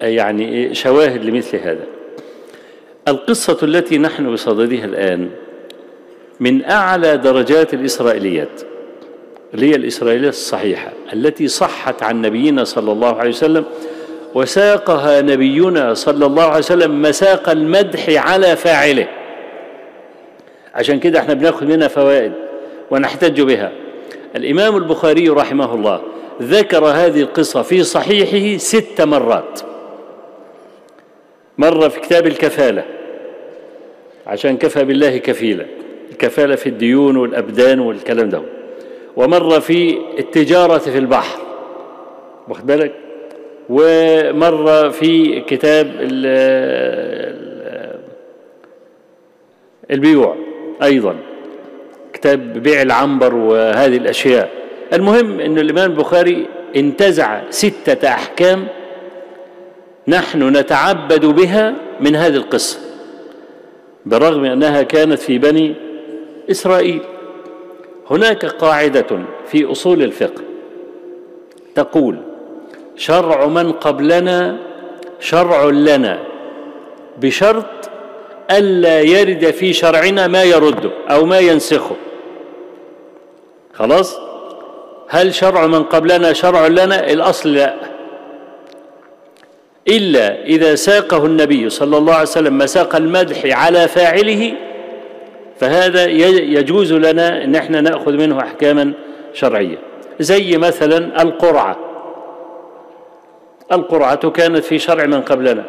يعني 0.00 0.74
شواهد 0.74 1.24
لمثل 1.24 1.56
هذا. 1.56 1.84
القصة 3.08 3.58
التي 3.62 3.98
نحن 3.98 4.32
بصددها 4.32 4.84
الآن 4.84 5.30
من 6.40 6.64
أعلى 6.64 7.16
درجات 7.16 7.74
الإسرائيليات 7.74 8.62
اللي 9.54 9.70
هي 9.70 9.74
الإسرائيليات 9.74 10.32
الصحيحة 10.32 10.92
التي 11.12 11.48
صحت 11.48 12.02
عن 12.02 12.22
نبينا 12.22 12.64
صلى 12.64 12.92
الله 12.92 13.16
عليه 13.16 13.30
وسلم 13.30 13.64
وساقها 14.34 15.20
نبينا 15.20 15.94
صلى 15.94 16.26
الله 16.26 16.42
عليه 16.42 16.58
وسلم 16.58 17.02
مساق 17.02 17.48
المدح 17.48 18.30
على 18.30 18.56
فاعله. 18.56 19.08
عشان 20.74 21.00
كده 21.00 21.18
إحنا 21.18 21.34
بنأخذ 21.34 21.66
منها 21.66 21.88
فوائد 21.88 22.32
ونحتج 22.90 23.40
بها. 23.40 23.72
الإمام 24.36 24.76
البخاري 24.76 25.28
رحمه 25.28 25.74
الله 25.74 26.02
ذكر 26.42 26.84
هذه 26.84 27.20
القصة 27.20 27.62
في 27.62 27.82
صحيحه 27.82 28.58
ست 28.58 29.00
مرات. 29.00 29.60
مرة 31.58 31.88
في 31.88 32.00
كتاب 32.00 32.26
الكفالة 32.26 32.84
عشان 34.26 34.56
كفى 34.56 34.84
بالله 34.84 35.16
كفيلا. 35.16 35.66
الكفالة 36.12 36.56
في 36.56 36.68
الديون 36.68 37.16
والأبدان 37.16 37.80
والكلام 37.80 38.28
ده. 38.28 38.42
ومرة 39.16 39.58
في 39.58 39.98
التجارة 40.18 40.78
في 40.78 40.98
البحر 40.98 41.40
واخد 42.48 42.66
بالك؟ 42.66 42.92
ومرة 43.68 44.88
في 44.88 45.40
كتاب 45.40 45.86
البيوع 49.90 50.36
أيضا 50.82 51.16
كتاب 52.12 52.52
بيع 52.52 52.82
العنبر 52.82 53.34
وهذه 53.34 53.96
الأشياء. 53.96 54.50
المهم 54.92 55.40
أن 55.40 55.58
الإمام 55.58 55.90
البخاري 55.90 56.46
انتزع 56.76 57.40
ستة 57.50 58.08
أحكام 58.08 58.68
نحن 60.08 60.56
نتعبد 60.56 61.26
بها 61.26 61.74
من 62.00 62.16
هذه 62.16 62.36
القصة 62.36 62.78
بالرغم 64.06 64.44
أنها 64.44 64.82
كانت 64.82 65.18
في 65.18 65.38
بني 65.38 65.74
إسرائيل. 66.50 67.00
هناك 68.10 68.46
قاعدة 68.46 69.06
في 69.46 69.72
أصول 69.72 70.02
الفقه 70.02 70.42
تقول 71.74 72.18
شرع 72.96 73.46
من 73.46 73.72
قبلنا 73.72 74.56
شرع 75.20 75.64
لنا 75.64 76.18
بشرط 77.20 77.90
ألا 78.50 79.00
يرد 79.00 79.50
في 79.50 79.72
شرعنا 79.72 80.26
ما 80.26 80.42
يرده 80.42 80.90
أو 81.10 81.24
ما 81.24 81.38
ينسخه. 81.38 81.96
خلاص؟ 83.74 84.18
هل 85.08 85.34
شرع 85.34 85.66
من 85.66 85.82
قبلنا 85.82 86.32
شرع 86.32 86.66
لنا؟ 86.66 87.10
الأصل 87.10 87.54
لا. 87.54 87.74
إلا 89.88 90.44
إذا 90.44 90.74
ساقه 90.74 91.26
النبي 91.26 91.70
صلى 91.70 91.96
الله 91.96 92.12
عليه 92.12 92.22
وسلم 92.22 92.58
مساق 92.58 92.96
المدح 92.96 93.40
على 93.44 93.88
فاعله 93.88 94.52
فهذا 95.60 96.04
يجوز 96.40 96.92
لنا 96.92 97.44
أن 97.44 97.54
إحنا 97.54 97.80
نأخذ 97.80 98.12
منه 98.12 98.40
أحكاما 98.40 98.92
شرعية. 99.32 99.78
زي 100.20 100.58
مثلا 100.58 101.22
القرعة. 101.22 101.76
القرعة 103.72 104.30
كانت 104.30 104.64
في 104.64 104.78
شرع 104.78 105.06
من 105.06 105.20
قبلنا. 105.20 105.64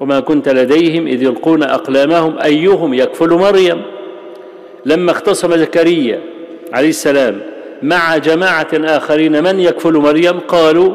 وما 0.00 0.20
كنت 0.20 0.48
لديهم 0.48 1.06
إذ 1.06 1.22
يلقون 1.22 1.62
أقلامهم 1.62 2.38
أيهم 2.38 2.94
يكفل 2.94 3.28
مريم. 3.28 3.82
لما 4.86 5.10
اختصم 5.10 5.56
زكريا 5.56 6.20
عليه 6.72 6.88
السلام 6.88 7.40
مع 7.82 8.16
جماعة 8.16 8.68
آخرين 8.74 9.42
من 9.42 9.60
يكفل 9.60 9.92
مريم 9.92 10.40
قالوا 10.40 10.94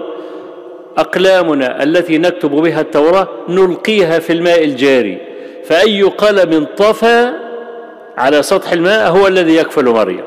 أقلامنا 0.98 1.84
التي 1.84 2.18
نكتب 2.18 2.52
بها 2.52 2.82
التوراة 2.82 3.28
نلقيها 3.50 4.20
في 4.20 4.34
الماء 4.34 4.64
الجاري. 4.64 5.18
فأي 5.64 6.02
قلم 6.04 6.68
طفى 6.78 7.45
على 8.18 8.44
سطح 8.44 8.72
الماء 8.72 9.12
هو 9.12 9.28
الذي 9.28 9.56
يكفل 9.56 9.86
مريم 9.86 10.24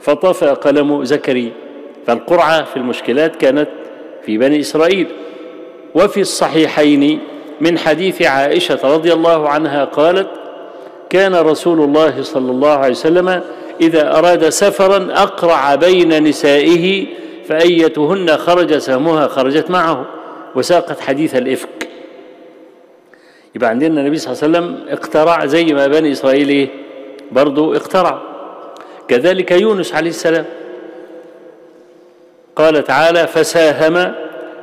فطفى 0.00 0.46
قلم 0.46 1.04
زكريا 1.04 1.52
فالقرعة 2.06 2.64
في 2.64 2.76
المشكلات 2.76 3.36
كانت 3.36 3.68
في 4.26 4.38
بني 4.38 4.60
إسرائيل. 4.60 5.06
وفي 5.94 6.20
الصحيحين 6.20 7.20
من 7.60 7.78
حديث 7.78 8.22
عائشة 8.22 8.78
رضي 8.84 9.12
الله 9.12 9.48
عنها 9.48 9.84
قالت 9.84 10.28
كان 11.10 11.34
رسول 11.34 11.80
الله 11.80 12.22
صلى 12.22 12.50
الله 12.50 12.70
عليه 12.70 12.90
وسلم 12.90 13.40
إذا 13.80 14.18
أراد 14.18 14.48
سفرا 14.48 15.08
أقرع 15.10 15.74
بين 15.74 16.24
نسائه 16.24 17.06
فأيتهن 17.48 18.36
خرج 18.36 18.78
سهمها 18.78 19.28
خرجت 19.28 19.70
معه 19.70 20.06
وساقت 20.54 21.00
حديث 21.00 21.36
الإفك. 21.36 21.88
يبقى 23.54 23.70
عندنا 23.70 24.00
النبي 24.00 24.16
صلى 24.16 24.32
الله 24.32 24.58
عليه 24.58 24.68
وسلم 24.68 24.92
اقترع 24.92 25.46
زي 25.46 25.64
ما 25.64 25.86
بني 25.86 26.12
إسرائيل 26.12 26.48
إيه؟ 26.48 26.68
برضو 27.32 27.74
اقترع 27.74 28.18
كذلك 29.08 29.50
يونس 29.50 29.94
عليه 29.94 30.10
السلام 30.10 30.44
قال 32.56 32.84
تعالى 32.84 33.26
فساهم 33.26 34.14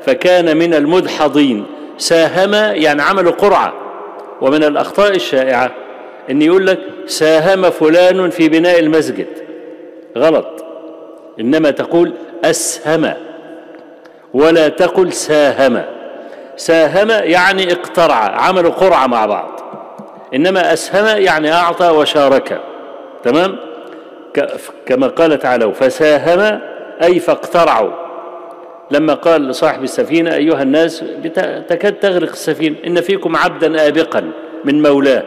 فكان 0.05 0.57
من 0.57 0.73
المدحضين. 0.73 1.65
ساهم 1.97 2.53
يعني 2.53 3.01
عملوا 3.01 3.31
قرعة. 3.31 3.73
ومن 4.41 4.63
الأخطاء 4.63 5.15
الشائعة 5.15 5.71
أن 6.29 6.41
يقول 6.41 6.67
لك 6.67 6.79
ساهم 7.05 7.69
فلان 7.69 8.29
في 8.29 8.49
بناء 8.49 8.79
المسجد. 8.79 9.27
غلط. 10.17 10.65
إنما 11.39 11.71
تقول 11.71 12.13
أسهم. 12.45 13.13
ولا 14.33 14.67
تقل 14.67 15.13
ساهم. 15.13 15.81
ساهم 16.57 17.09
يعني 17.09 17.71
اقترع 17.71 18.15
عملوا 18.15 18.71
قرعة 18.71 19.07
مع 19.07 19.25
بعض. 19.25 19.59
إنما 20.35 20.73
أسهم 20.73 21.21
يعني 21.21 21.53
أعطى 21.53 21.89
وشارك. 21.89 22.61
تمام؟ 23.23 23.55
كما 24.85 25.07
قال 25.07 25.39
تعالى 25.39 25.73
فساهم 25.73 26.61
أي 27.03 27.19
فاقترعوا. 27.19 27.91
لما 28.91 29.13
قال 29.13 29.47
لصاحب 29.47 29.83
السفينة 29.83 30.35
أيها 30.35 30.61
الناس 30.61 31.03
تكاد 31.67 31.93
تغرق 31.93 32.29
السفينة 32.29 32.75
إن 32.87 33.01
فيكم 33.01 33.35
عبدا 33.35 33.87
آبقا 33.87 34.31
من 34.65 34.81
مولاه. 34.81 35.23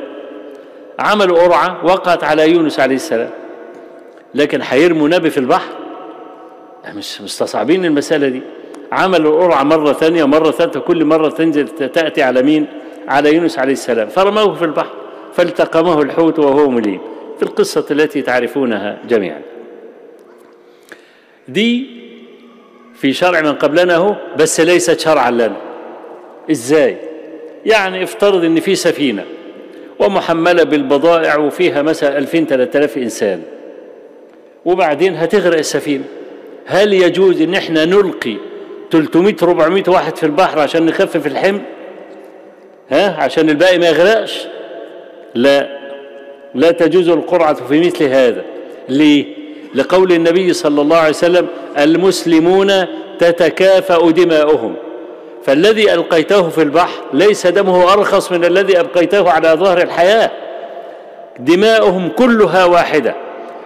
عملوا 0.99 1.39
قرعة 1.43 1.85
وقعت 1.85 2.25
على 2.25 2.51
يونس 2.53 2.81
عليه 2.81 2.95
السلام. 2.95 3.31
لكن 4.35 4.61
هيرموا 4.63 5.09
نبي 5.09 5.31
في 5.31 5.39
البحر؟ 5.39 5.73
مش 6.95 7.23
مستصعبين 7.23 7.85
المسألة 7.85 8.29
دي. 8.29 8.43
عملوا 8.93 9.33
القرعة 9.33 9.63
مرة 9.63 9.93
ثانية 9.93 10.25
مرة 10.25 10.51
ثالثة 10.51 10.81
كل 10.81 11.05
مرة 11.05 11.29
تنزل 11.29 11.69
تأتي 11.69 12.23
على 12.23 12.43
مين؟ 12.43 12.67
على 13.09 13.35
يونس 13.35 13.59
عليه 13.59 13.73
السلام 13.73 14.09
فرموه 14.09 14.55
في 14.55 14.65
البحر 14.65 14.95
فالتقمه 15.35 16.03
الحوت 16.03 16.39
وهو 16.39 16.71
مليم. 16.71 17.01
في 17.37 17.43
القصة 17.43 17.87
التي 17.91 18.23
تعرفونها 18.23 18.99
جميعا. 19.09 19.41
دي 21.49 21.87
في 22.95 23.13
شرع 23.13 23.41
من 23.41 23.53
قبلنا 23.53 23.97
هو 23.97 24.17
بس 24.39 24.61
ليست 24.61 25.01
شرعا 25.01 25.31
لنا. 25.31 25.57
إزاي؟ 26.51 26.97
يعني 27.67 28.03
افترض 28.03 28.45
إن 28.45 28.61
في 28.61 28.75
سفينة 28.75 29.25
ومحملة 29.99 30.63
بالبضائع 30.63 31.37
وفيها 31.37 31.83
مثلا 31.83 32.19
2000 32.19 32.45
3000 32.45 32.97
إنسان. 32.97 33.43
وبعدين 34.65 35.17
هتغرق 35.17 35.59
السفينة. 35.59 36.05
هل 36.67 36.93
يجوز 36.93 37.43
إن 37.43 37.55
إحنا 37.55 37.85
نلقي 37.85 38.37
300 38.91 39.37
400 39.43 39.83
واحد 39.89 40.17
في 40.17 40.27
البحر 40.27 40.59
عشان 40.59 40.87
نخفف 40.87 41.27
الحمل؟ 41.27 41.61
ها؟ 42.91 43.23
عشان 43.23 43.51
الباقي 43.51 43.79
ما 43.79 43.89
يغرقش. 43.89 44.47
لا. 45.35 45.79
لا 46.55 46.71
تجوز 46.71 47.09
القرعة 47.09 47.55
في 47.55 47.81
مثل 47.81 48.05
هذا. 48.05 48.45
ليه؟ 48.89 49.25
لقول 49.75 50.13
النبي 50.13 50.53
صلى 50.53 50.81
الله 50.81 50.97
عليه 50.97 51.09
وسلم 51.09 51.47
المسلمون 51.79 52.73
تتكافأ 53.19 54.11
دماؤهم. 54.11 54.75
فالذي 55.45 55.95
ألقيته 55.95 56.49
في 56.49 56.63
البحر 56.63 57.03
ليس 57.13 57.47
دمه 57.47 57.93
أرخص 57.93 58.33
من 58.33 58.45
الذي 58.45 58.81
أبقيته 58.81 59.31
على 59.31 59.49
ظهر 59.49 59.83
الحياة. 59.83 60.31
دماؤهم 61.39 62.09
كلها 62.09 62.65
واحدة. 62.65 63.15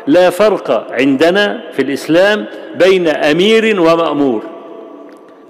لا 0.06 0.30
فرق 0.30 0.86
عندنا 0.90 1.60
في 1.72 1.82
الإسلام 1.82 2.46
بين 2.74 3.08
أمير 3.08 3.80
ومأمور. 3.80 4.42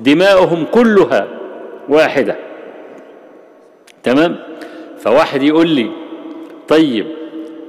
دماؤهم 0.01 0.65
كلها 0.65 1.27
واحدة. 1.89 2.37
تمام؟ 4.03 4.37
فواحد 4.99 5.43
يقول 5.43 5.69
لي 5.69 5.91
طيب 6.69 7.07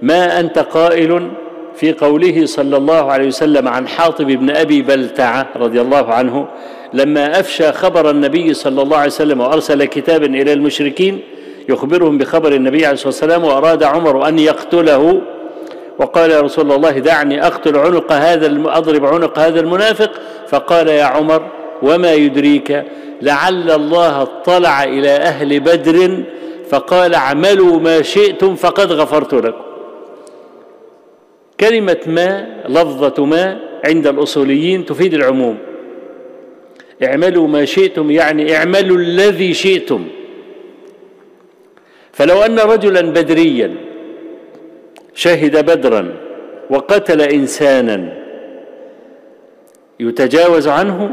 ما 0.01 0.39
أنت 0.39 0.59
قائل 0.59 1.31
في 1.75 1.93
قوله 1.93 2.45
صلى 2.45 2.77
الله 2.77 3.11
عليه 3.11 3.27
وسلم 3.27 3.67
عن 3.67 3.87
حاطب 3.87 4.25
بن 4.27 4.49
أبي 4.49 4.81
بلتعة 4.81 5.47
رضي 5.55 5.81
الله 5.81 6.13
عنه 6.13 6.47
لما 6.93 7.39
أفشى 7.39 7.71
خبر 7.71 8.09
النبي 8.09 8.53
صلى 8.53 8.81
الله 8.81 8.97
عليه 8.97 9.07
وسلم 9.07 9.41
وأرسل 9.41 9.83
كتابا 9.83 10.25
إلى 10.25 10.53
المشركين 10.53 11.21
يخبرهم 11.69 12.17
بخبر 12.17 12.51
النبي 12.51 12.85
عليه 12.85 12.93
الصلاة 12.93 13.07
والسلام 13.07 13.43
وأراد 13.43 13.83
عمر 13.83 14.27
أن 14.27 14.39
يقتله 14.39 15.21
وقال 15.99 16.31
يا 16.31 16.41
رسول 16.41 16.71
الله 16.71 16.91
دعني 16.91 17.47
أقتل 17.47 17.77
عنق 17.77 18.11
هذا 18.11 18.61
أضرب 18.65 19.05
عنق 19.05 19.39
هذا 19.39 19.59
المنافق 19.59 20.11
فقال 20.47 20.87
يا 20.87 21.03
عمر 21.03 21.41
وما 21.83 22.13
يدريك 22.13 22.83
لعل 23.21 23.71
الله 23.71 24.21
اطلع 24.21 24.83
إلى 24.83 25.09
أهل 25.09 25.59
بدر 25.59 26.23
فقال 26.69 27.15
اعملوا 27.15 27.79
ما 27.79 28.01
شئتم 28.01 28.55
فقد 28.55 28.91
غفرت 28.91 29.33
لكم. 29.33 29.63
كلمة 31.59 31.99
ما 32.07 32.47
لفظة 32.69 33.25
ما 33.25 33.59
عند 33.85 34.07
الأصوليين 34.07 34.85
تفيد 34.85 35.13
العموم. 35.13 35.57
اعملوا 37.03 37.47
ما 37.47 37.65
شئتم 37.65 38.11
يعني 38.11 38.55
اعملوا 38.55 38.97
الذي 38.97 39.53
شئتم. 39.53 40.07
فلو 42.11 42.41
أن 42.41 42.59
رجلا 42.59 43.01
بدريا 43.01 43.75
شهد 45.13 45.65
بدرا 45.65 46.15
وقتل 46.69 47.21
إنسانا 47.21 48.23
يتجاوز 49.99 50.67
عنه 50.67 51.09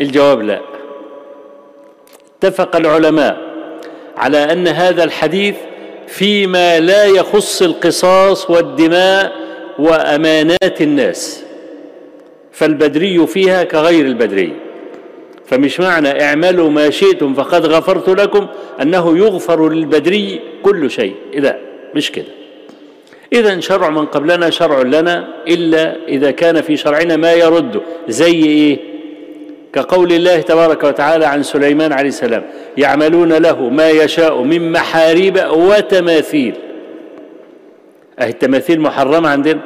الجواب 0.00 0.42
لا. 0.42 0.60
اتفق 2.38 2.76
العلماء 2.76 3.36
على 4.16 4.38
أن 4.52 4.68
هذا 4.68 5.04
الحديث 5.04 5.54
فيما 6.06 6.80
لا 6.80 7.04
يخص 7.04 7.62
القصاص 7.62 8.50
والدماء 8.50 9.32
وأمانات 9.78 10.80
الناس 10.80 11.44
فالبدري 12.52 13.26
فيها 13.26 13.64
كغير 13.64 14.06
البدري. 14.06 14.52
فمش 15.46 15.80
معنى 15.80 16.22
اعملوا 16.22 16.70
ما 16.70 16.90
شئتم 16.90 17.34
فقد 17.34 17.66
غفرت 17.66 18.08
لكم 18.08 18.46
أنه 18.82 19.18
يغفر 19.18 19.68
للبدري 19.68 20.40
كل 20.62 20.90
شيء. 20.90 21.14
لا 21.34 21.58
مش 21.94 22.12
كده. 22.12 22.32
إذا 23.32 23.60
شرع 23.60 23.90
من 23.90 24.06
قبلنا 24.06 24.50
شرع 24.50 24.82
لنا 24.82 25.28
إلا 25.48 25.96
إذا 26.08 26.30
كان 26.30 26.60
في 26.62 26.76
شرعنا 26.76 27.16
ما 27.16 27.32
يرد. 27.32 27.80
زي 28.08 28.32
إيه؟ 28.32 28.93
كقول 29.74 30.12
الله 30.12 30.40
تبارك 30.40 30.84
وتعالى 30.84 31.26
عن 31.26 31.42
سليمان 31.42 31.92
عليه 31.92 32.08
السلام 32.08 32.42
يعملون 32.76 33.32
له 33.32 33.68
ما 33.68 33.90
يشاء 33.90 34.42
من 34.42 34.72
محاريب 34.72 35.40
وتماثيل. 35.52 36.54
أهي 38.18 38.28
التماثيل 38.28 38.80
محرمة 38.80 39.28
عندنا؟ 39.28 39.60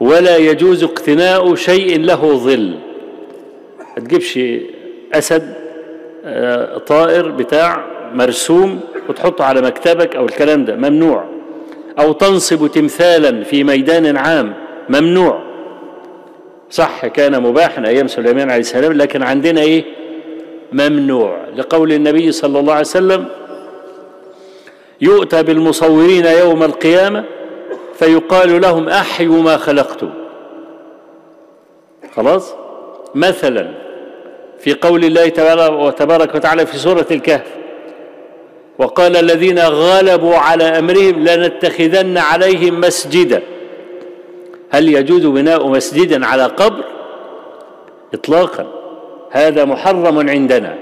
ولا 0.00 0.36
يجوز 0.36 0.84
اقتناء 0.84 1.54
شيء 1.54 2.00
له 2.00 2.36
ظل. 2.36 2.74
ما 3.78 4.04
تجيبش 4.04 4.38
أسد 5.14 5.54
آه، 6.24 6.78
طائر 6.78 7.30
بتاع 7.30 7.84
مرسوم 8.14 8.80
وتحطه 9.08 9.44
على 9.44 9.62
مكتبك 9.62 10.16
أو 10.16 10.24
الكلام 10.24 10.64
ده 10.64 10.76
ممنوع. 10.76 11.24
أو 11.98 12.12
تنصب 12.12 12.66
تمثالا 12.66 13.44
في 13.44 13.64
ميدان 13.64 14.16
عام 14.16 14.54
ممنوع. 14.88 15.47
صح 16.70 17.06
كان 17.06 17.42
مباحا 17.42 17.86
أيام 17.86 18.08
سليمان 18.08 18.50
عليه 18.50 18.60
السلام 18.60 18.92
لكن 18.92 19.22
عندنا 19.22 19.60
إيه؟ 19.60 19.84
ممنوع. 20.72 21.36
لقول 21.56 21.92
النبي 21.92 22.32
صلى 22.32 22.58
الله 22.58 22.72
عليه 22.72 22.80
وسلم 22.80 23.26
يؤتى 25.00 25.42
بالمصورين 25.42 26.26
يوم 26.26 26.62
القيامة 26.62 27.24
فيقال 27.94 28.60
لهم 28.60 28.88
أحيوا 28.88 29.42
ما 29.42 29.56
خلقتم. 29.56 30.10
خلاص؟ 32.16 32.54
مثلا 33.14 33.70
في 34.58 34.74
قول 34.74 35.04
الله 35.04 35.28
تبارك 35.90 36.34
وتعالى 36.34 36.66
في 36.66 36.76
سورة 36.76 37.06
الكهف 37.10 37.46
وقال 38.78 39.16
الذين 39.16 39.58
غلبوا 39.58 40.36
على 40.36 40.64
أمرهم 40.64 41.24
لنتخذن 41.24 42.18
عليهم 42.18 42.80
مسجدا. 42.80 43.42
هل 44.70 44.94
يجوز 44.94 45.26
بناء 45.26 45.68
مسجد 45.68 46.22
على 46.22 46.42
قبر؟ 46.42 46.84
إطلاقا. 48.14 48.66
هذا 49.30 49.64
محرم 49.64 50.28
عندنا. 50.28 50.74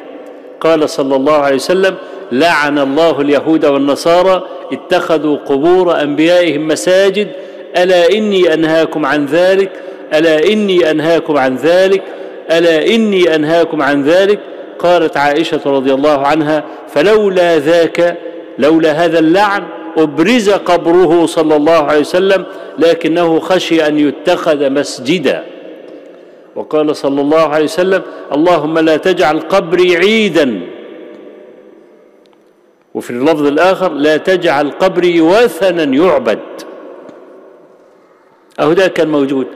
قال 0.60 0.90
صلى 0.90 1.16
الله 1.16 1.36
عليه 1.36 1.56
وسلم 1.56 1.94
لعن 2.32 2.78
الله 2.78 3.20
اليهود 3.20 3.64
والنصارى 3.64 4.42
اتخذوا 4.72 5.36
قبور 5.36 6.02
أنبيائهم 6.02 6.68
مساجد. 6.68 7.28
ألا 7.76 8.12
إني 8.12 8.54
أنهاكم 8.54 9.06
عن 9.06 9.26
ذلك؟ 9.26 9.70
ألا 10.14 10.52
إني 10.52 10.90
أنهاكم 10.90 11.38
عن 11.38 11.56
ذلك؟ 11.56 12.02
ألا 12.50 12.86
إني 12.86 13.34
أنهاكم 13.34 13.82
عن 13.82 14.02
ذلك؟ 14.02 14.40
قالت 14.78 15.16
عائشة 15.16 15.60
رضي 15.66 15.94
الله 15.94 16.26
عنها 16.26 16.64
فلولا 16.88 17.58
ذاك 17.58 18.16
لولا 18.58 18.92
هذا 18.92 19.18
اللعن 19.18 19.62
أبرز 19.96 20.50
قبره 20.50 21.26
صلى 21.26 21.56
الله 21.56 21.82
عليه 21.82 22.00
وسلم 22.00 22.44
لكنه 22.78 23.40
خشي 23.40 23.86
أن 23.86 23.98
يتخذ 23.98 24.70
مسجدا. 24.70 25.44
وقال 26.56 26.96
صلى 26.96 27.20
الله 27.20 27.44
عليه 27.48 27.64
وسلم 27.64 28.02
اللهم 28.32 28.78
لا 28.78 28.96
تجعل 28.96 29.40
قبري 29.40 29.96
عيدا. 29.96 30.60
وفي 32.94 33.10
اللفظ 33.10 33.46
الآخر 33.46 33.92
لا 33.92 34.16
تجعل 34.16 34.70
قبري 34.70 35.20
وثنا 35.20 35.84
يعبد. 35.84 36.38
أهو 38.60 38.72
ده 38.72 38.88
كان 38.88 39.08
موجود 39.08 39.46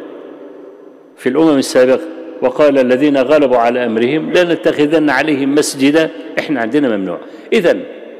في 1.16 1.28
الأمم 1.28 1.58
السابقة 1.58 2.00
وقال 2.42 2.78
الذين 2.78 3.16
غلبوا 3.16 3.56
على 3.56 3.86
أمرهم 3.86 4.32
لنتخذن 4.32 5.10
عليهم 5.10 5.54
مسجدا 5.54 6.10
إحنا 6.38 6.60
عندنا 6.60 6.96
ممنوع. 6.96 7.18
إذا 7.52 7.76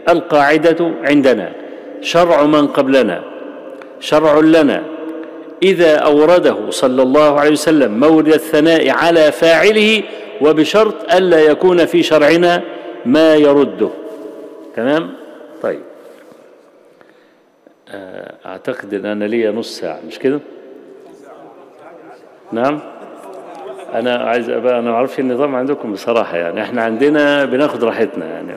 القاعدة 0.09 0.95
عندنا. 1.05 1.53
شرع 2.01 2.43
من 2.43 2.67
قبلنا 2.67 3.23
شرع 4.01 4.39
لنا. 4.39 4.83
إذا 5.63 5.97
أورده 5.97 6.71
صلى 6.71 7.03
الله 7.03 7.41
عليه 7.41 7.51
وسلم 7.51 8.01
مورد 8.01 8.29
الثناء 8.29 8.91
على 8.91 9.33
فاعله 9.33 10.03
وبشرط 10.41 11.15
ألا 11.15 11.41
يكون 11.41 11.85
في 11.87 12.03
شرعنا 12.03 12.63
ما 13.07 13.35
يرده. 13.35 13.91
تمام؟ 14.77 15.11
طيب. 15.63 15.81
آه، 17.89 18.35
أعتقد 18.47 18.95
أن 18.95 19.07
أنا 19.07 19.25
لي 19.25 19.49
نص 19.49 19.79
ساعة 19.79 20.01
مش 20.09 20.19
كده؟ 20.19 20.41
نعم؟ 22.53 22.81
أنا 23.95 24.17
عايز 24.17 24.51
أبقى 24.51 24.79
أنا 24.79 24.91
ما 24.91 24.97
أعرفش 24.97 25.19
النظام 25.19 25.55
عندكم 25.55 25.93
بصراحة 25.93 26.37
يعني 26.37 26.63
إحنا 26.63 26.83
عندنا 26.83 27.45
بناخد 27.45 27.85
راحتنا 27.85 28.27
يعني. 28.27 28.53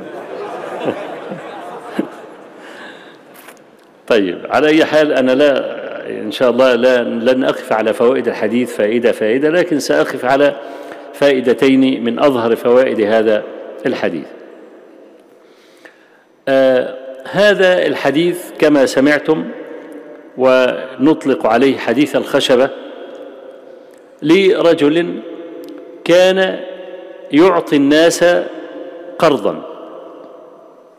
طيب 4.13 4.38
على 4.49 4.67
أي 4.67 4.86
حال 4.86 5.13
أنا 5.13 5.32
لا 5.32 5.84
إن 6.10 6.32
شاء 6.32 6.49
الله 6.49 6.76
لا 6.76 7.04
لن 7.04 7.43
أقف 7.43 7.73
على 7.73 7.93
فوائد 7.93 8.28
الحديث 8.28 8.76
فائدة 8.76 9.12
فائدة 9.12 9.49
لكن 9.49 9.80
سأقف 9.80 10.26
على 10.26 10.56
فائدتين 11.13 12.04
من 12.04 12.19
أظهر 12.19 12.56
فوائد 12.56 13.02
هذا 13.02 13.43
الحديث. 13.86 14.26
آه 16.47 16.95
هذا 17.32 17.86
الحديث 17.86 18.52
كما 18.60 18.86
سمعتم 18.86 19.45
ونطلق 20.38 21.45
عليه 21.45 21.78
حديث 21.78 22.15
الخشبة 22.15 22.69
لرجل 24.21 25.19
كان 26.04 26.60
يعطي 27.32 27.76
الناس 27.76 28.26
قرضا. 29.19 29.63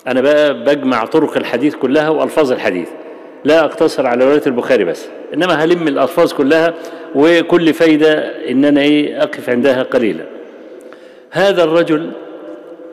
أنا 0.06 0.20
بقى 0.20 0.54
بجمع 0.64 1.04
طرق 1.04 1.36
الحديث 1.36 1.74
كلها 1.74 2.08
وألفاظ 2.08 2.52
الحديث. 2.52 2.88
لا 3.44 3.64
أقتصر 3.64 4.06
على 4.06 4.24
رواية 4.24 4.42
البخاري 4.46 4.84
بس 4.84 5.06
إنما 5.34 5.52
هلم 5.54 5.88
الألفاظ 5.88 6.32
كلها 6.32 6.74
وكل 7.14 7.74
فايدة 7.74 8.12
إن 8.50 8.64
أنا 8.64 8.80
إيه 8.80 9.22
أقف 9.22 9.50
عندها 9.50 9.82
قليلا. 9.82 10.24
هذا 11.30 11.64
الرجل 11.64 12.10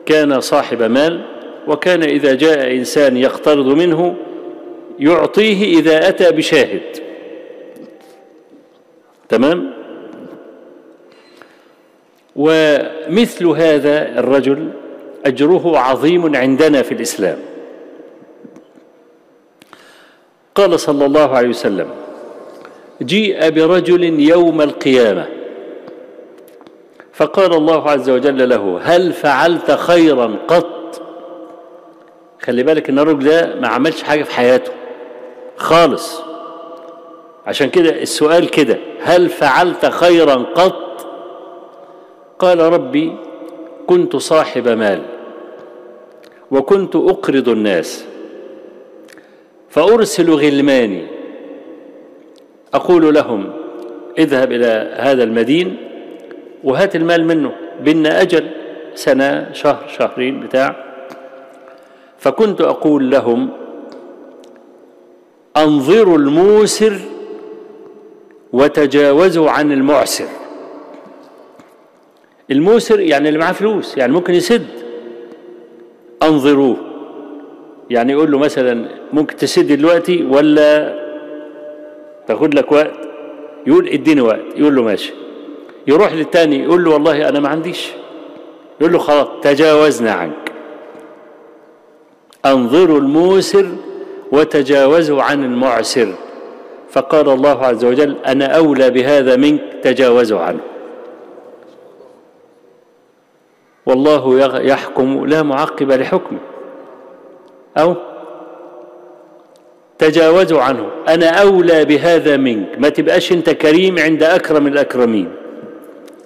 كان 0.06 0.40
صاحب 0.40 0.82
مال 0.82 1.20
وكان 1.68 2.02
إذا 2.02 2.34
جاء 2.34 2.76
إنسان 2.76 3.16
يقترض 3.16 3.66
منه 3.66 4.16
يعطيه 4.98 5.78
إذا 5.78 6.08
أتى 6.08 6.32
بشاهد. 6.32 6.82
تمام؟ 9.28 9.70
ومثل 12.36 13.46
هذا 13.46 14.18
الرجل 14.18 14.68
أجره 15.26 15.78
عظيم 15.78 16.36
عندنا 16.36 16.82
في 16.82 16.92
الإسلام. 16.92 17.38
قال 20.54 20.80
صلى 20.80 21.06
الله 21.06 21.36
عليه 21.36 21.48
وسلم 21.48 21.88
جيء 23.02 23.50
برجل 23.50 24.20
يوم 24.20 24.60
القيامة. 24.62 25.26
فقال 27.12 27.54
الله 27.54 27.90
عز 27.90 28.10
وجل 28.10 28.48
له 28.48 28.80
هل 28.82 29.12
فعلت 29.12 29.70
خيرا 29.70 30.36
قط؟ 30.48 31.02
خلي 32.42 32.62
بالك 32.62 32.88
إن 32.88 32.98
الرجل 32.98 33.24
ده 33.24 33.54
ما 33.60 33.68
عملش 33.68 34.02
حاجة 34.02 34.22
في 34.22 34.30
حياته 34.34 34.72
خالص. 35.56 36.20
عشان 37.46 37.70
كده 37.70 38.02
السؤال 38.02 38.50
كده 38.50 38.78
هل 39.02 39.28
فعلت 39.28 39.86
خيرا 39.86 40.34
قط؟ 40.34 41.06
قال 42.38 42.58
ربي 42.60 43.16
كنت 43.86 44.16
صاحب 44.16 44.68
مال 44.68 45.02
وكنت 46.50 46.96
أقرض 46.96 47.48
الناس. 47.48 48.04
فأرسل 49.72 50.30
غلماني. 50.30 51.06
أقول 52.74 53.14
لهم 53.14 53.52
اذهب 54.18 54.52
إلى 54.52 54.94
هذا 54.96 55.24
المدين 55.24 55.76
وهات 56.64 56.96
المال 56.96 57.24
منه 57.24 57.52
بينا 57.80 58.20
أجل 58.22 58.50
سنة 58.94 59.52
شهر 59.52 59.88
شهرين 59.98 60.40
بتاع. 60.40 60.76
فكنت 62.18 62.60
أقول 62.60 63.10
لهم 63.10 63.50
أنظروا 65.56 66.18
الموسر 66.18 66.98
وتجاوزوا 68.52 69.50
عن 69.50 69.72
المعسر. 69.72 70.28
الموسر 72.50 73.00
يعني 73.00 73.28
اللي 73.28 73.38
معاه 73.38 73.52
فلوس 73.52 73.96
يعني 73.96 74.12
ممكن 74.12 74.34
يسد. 74.34 74.66
أنظروه. 76.22 76.91
يعني 77.92 78.12
يقول 78.12 78.32
له 78.32 78.38
مثلا 78.38 78.88
ممكن 79.12 79.36
تسد 79.36 79.72
دلوقتي 79.72 80.24
ولا 80.24 80.94
تاخد 82.26 82.54
لك 82.54 82.72
وقت؟ 82.72 82.92
يقول 83.66 83.88
اديني 83.88 84.20
وقت. 84.20 84.44
يقول 84.56 84.76
له 84.76 84.82
ماشي. 84.82 85.12
يروح 85.86 86.12
للتاني 86.12 86.62
يقول 86.64 86.84
له 86.84 86.90
والله 86.90 87.28
أنا 87.28 87.40
ما 87.40 87.48
عنديش. 87.48 87.92
يقول 88.80 88.92
له 88.92 88.98
خلاص 88.98 89.26
تجاوزنا 89.42 90.12
عنك. 90.12 90.52
انظروا 92.46 92.98
الموسر 92.98 93.66
وتجاوزوا 94.32 95.22
عن 95.22 95.44
المعسر. 95.44 96.14
فقال 96.90 97.28
الله 97.28 97.64
عز 97.64 97.84
وجل 97.84 98.16
أنا 98.26 98.46
أولى 98.46 98.90
بهذا 98.90 99.36
منك 99.36 99.60
تجاوزوا 99.82 100.40
عنه. 100.40 100.60
والله 103.86 104.60
يحكم 104.60 105.26
لا 105.26 105.42
معقب 105.42 105.92
لحكمه. 105.92 106.51
أو 107.78 107.94
تجاوزوا 109.98 110.60
عنه. 110.60 110.90
أنا 111.08 111.26
أولى 111.26 111.84
بهذا 111.84 112.36
منك. 112.36 112.68
ما 112.78 112.88
تبقاش 112.88 113.32
أنت 113.32 113.50
كريم 113.50 113.98
عند 113.98 114.22
أكرم 114.22 114.66
الأكرمين. 114.66 115.28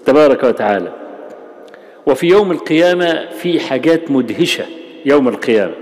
تبارك 0.04 0.44
وتعالى. 0.44 0.92
وفي 2.06 2.26
يوم 2.26 2.52
القيامة 2.52 3.26
في 3.30 3.60
حاجات 3.60 4.10
مدهشة. 4.10 4.64
يوم 5.04 5.28
القيامة. 5.28 5.74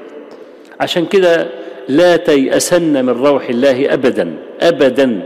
عشان 0.81 1.07
كده 1.07 1.46
لا 1.88 2.16
تيأسن 2.16 3.05
من 3.07 3.24
روح 3.24 3.48
الله 3.48 3.94
أبدا. 3.94 4.37
أبدا. 4.61 5.20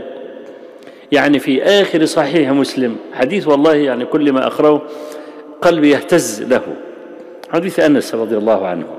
يعني 1.11 1.39
في 1.39 1.63
آخر 1.63 2.05
صحيح 2.05 2.51
مسلم 2.51 2.95
حديث 3.13 3.47
والله 3.47 3.75
يعني 3.75 4.05
كل 4.05 4.31
ما 4.31 4.47
أقرأه 4.47 4.81
قلبي 5.61 5.89
يهتز 5.89 6.43
له. 6.43 6.61
حديث 7.49 7.79
أنس 7.79 8.15
رضي 8.15 8.37
الله 8.37 8.67
عنه. 8.67 8.98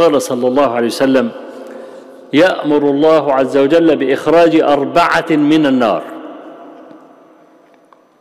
قال 0.00 0.22
صلى 0.22 0.48
الله 0.48 0.70
عليه 0.70 0.86
وسلم 0.86 1.30
يأمر 2.32 2.90
الله 2.90 3.34
عز 3.34 3.56
وجل 3.56 3.96
بإخراج 3.96 4.60
أربعة 4.60 5.30
من 5.30 5.66
النار. 5.66 6.02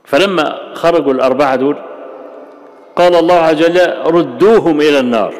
فلما 0.06 0.74
خرجوا 0.74 1.14
الأربعة 1.14 1.56
دول 1.56 1.78
قال 2.96 3.16
الله 3.16 3.36
عز 3.36 3.64
وجل 3.64 3.78
ردوهم 4.06 4.82
إلى 4.82 5.00
النار. 5.00 5.34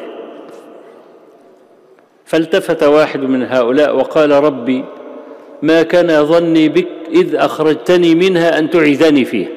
فالتفت 2.24 2.82
واحد 2.82 3.20
من 3.20 3.42
هؤلاء 3.42 3.96
وقال 3.96 4.30
ربي 4.30 4.84
ما 5.62 5.82
كان 5.82 6.24
ظني 6.24 6.68
بك 6.68 6.88
إذ 7.10 7.36
أخرجتني 7.36 8.14
منها 8.14 8.58
أن 8.58 8.70
تعيذني 8.70 9.24
فيه. 9.24 9.48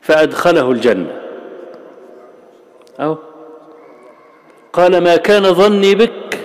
فأدخله 0.00 0.70
الجنة. 0.70 1.20
أو 3.00 3.16
قال 4.78 4.98
ما 4.98 5.16
كان 5.16 5.42
ظني 5.42 5.94
بك 5.94 6.38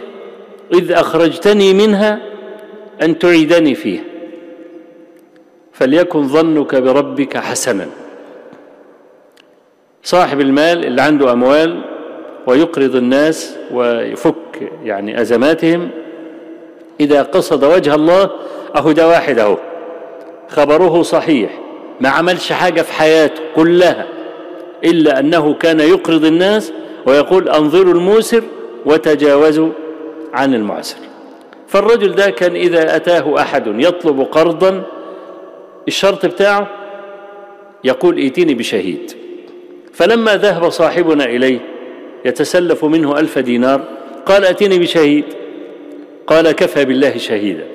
إذ 0.73 0.91
أخرجتني 0.91 1.73
منها 1.73 2.19
أن 3.01 3.19
تعيدني 3.19 3.75
فيه. 3.75 3.99
فليكن 5.73 6.27
ظنك 6.27 6.75
بربك 6.75 7.37
حسنا. 7.37 7.87
صاحب 10.03 10.41
المال 10.41 10.85
اللي 10.85 11.01
عنده 11.01 11.31
أموال 11.31 11.81
ويقرض 12.47 12.95
الناس 12.95 13.55
ويفك 13.71 14.71
يعني 14.83 15.21
أزماتهم 15.21 15.89
إذا 16.99 17.21
قصد 17.21 17.63
وجه 17.63 17.95
الله 17.95 18.29
أهو 18.75 18.91
ده 18.91 19.07
واحد 19.07 19.39
أهو. 19.39 19.57
خبره 20.49 21.01
صحيح 21.01 21.59
ما 22.01 22.09
عملش 22.09 22.51
حاجة 22.51 22.81
في 22.81 22.93
حياته 22.93 23.41
كلها 23.55 24.05
إلا 24.83 25.19
أنه 25.19 25.53
كان 25.53 25.79
يقرض 25.79 26.25
الناس 26.25 26.73
ويقول 27.05 27.49
أنظروا 27.49 27.93
الموسر 27.93 28.43
وتجاوزوا 28.85 29.69
عن 30.33 30.53
المعسر. 30.53 30.97
فالرجل 31.67 32.11
ده 32.11 32.29
كان 32.29 32.55
إذا 32.55 32.95
أتاه 32.95 33.41
أحد 33.41 33.67
يطلب 33.67 34.21
قرضا 34.21 34.83
الشرط 35.87 36.25
بتاعه 36.25 36.67
يقول 37.83 38.17
ائتني 38.17 38.53
بشهيد. 38.53 39.11
فلما 39.93 40.37
ذهب 40.37 40.69
صاحبنا 40.69 41.25
إليه 41.25 41.59
يتسلف 42.25 42.85
منه 42.85 43.19
ألف 43.19 43.39
دينار 43.39 43.81
قال 44.25 44.45
ائتني 44.45 44.79
بشهيد. 44.79 45.23
قال 46.27 46.51
كفى 46.51 46.85
بالله 46.85 47.17
شهيدا. 47.17 47.67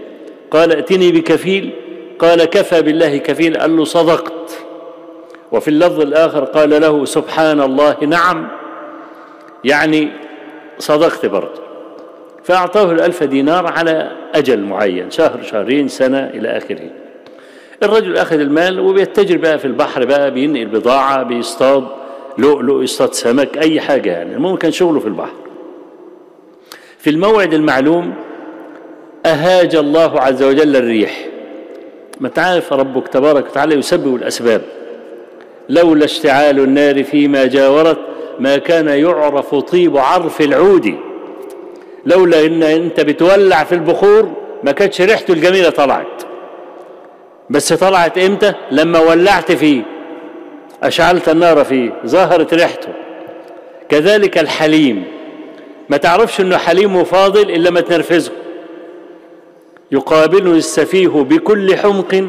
قال 0.50 0.72
ائتني 0.72 1.12
بكفيل. 1.12 1.70
قال 2.18 2.44
كفى 2.44 2.82
بالله 2.82 3.16
كفيل 3.16 3.56
قال 3.56 3.76
له 3.76 3.84
صدقت. 3.84 4.58
وفي 5.52 5.68
اللفظ 5.68 6.00
الآخر 6.00 6.44
قال 6.44 6.70
له 6.80 7.04
سبحان 7.04 7.60
الله 7.60 7.96
نعم. 8.04 8.48
يعني 9.64 10.08
صدقت 10.78 11.26
برضه. 11.26 11.60
فأعطاه 12.44 12.92
الألف 12.92 13.22
دينار 13.22 13.66
على 13.66 14.10
أجل 14.34 14.60
معين 14.60 15.10
شهر 15.10 15.42
شهرين 15.42 15.88
سنة 15.88 16.18
إلى 16.26 16.48
آخره. 16.56 16.90
الرجل 17.82 18.16
أخذ 18.16 18.40
المال 18.40 18.80
وبيتجر 18.80 19.36
بقى 19.36 19.58
في 19.58 19.64
البحر 19.64 20.04
بقى 20.04 20.30
بينقل 20.30 20.66
بضاعة 20.66 21.22
بيصطاد 21.22 21.84
لؤلؤ 22.38 22.82
يصطاد 22.82 23.12
سمك 23.14 23.58
أي 23.58 23.80
حاجة 23.80 24.10
يعني. 24.10 24.34
المهم 24.34 24.56
كان 24.56 24.72
شغله 24.72 25.00
في 25.00 25.06
البحر. 25.06 25.34
في 26.98 27.10
الموعد 27.10 27.54
المعلوم 27.54 28.14
أهاج 29.26 29.74
الله 29.76 30.20
عز 30.20 30.42
وجل 30.42 30.76
الريح. 30.76 31.28
ما 32.20 32.28
تعرف 32.28 32.72
ربك 32.72 33.08
تبارك 33.08 33.46
وتعالى 33.46 33.74
يسبب 33.74 34.16
الأسباب. 34.16 34.62
لولا 35.68 36.04
اشتعال 36.04 36.58
النار 36.60 37.04
فيما 37.04 37.46
جاورت 37.46 37.98
ما 38.40 38.56
كان 38.56 38.88
يعرف 38.88 39.54
طيب 39.54 39.96
عرف 39.96 40.40
العود. 40.40 40.94
لولا 42.06 42.46
إن 42.46 42.62
أنت 42.62 43.00
بتولع 43.00 43.64
في 43.64 43.74
البخور 43.74 44.28
ما 44.62 44.72
كانتش 44.72 45.00
ريحته 45.00 45.32
الجميلة 45.32 45.70
طلعت. 45.70 46.22
بس 47.50 47.72
طلعت 47.72 48.18
إمتى؟ 48.18 48.54
لما 48.70 49.00
ولعت 49.00 49.52
فيه. 49.52 49.82
أشعلت 50.82 51.28
النار 51.28 51.64
فيه 51.64 51.92
ظهرت 52.06 52.54
ريحته. 52.54 52.92
كذلك 53.88 54.38
الحليم. 54.38 55.04
ما 55.88 55.96
تعرفش 55.96 56.40
إنه 56.40 56.56
حليم 56.56 56.96
وفاضل 56.96 57.50
إلا 57.50 57.70
ما 57.70 57.80
تنرفزه. 57.80 58.32
يقابلني 59.92 60.58
السفيه 60.58 61.08
بكل 61.08 61.76
حمق 61.76 62.24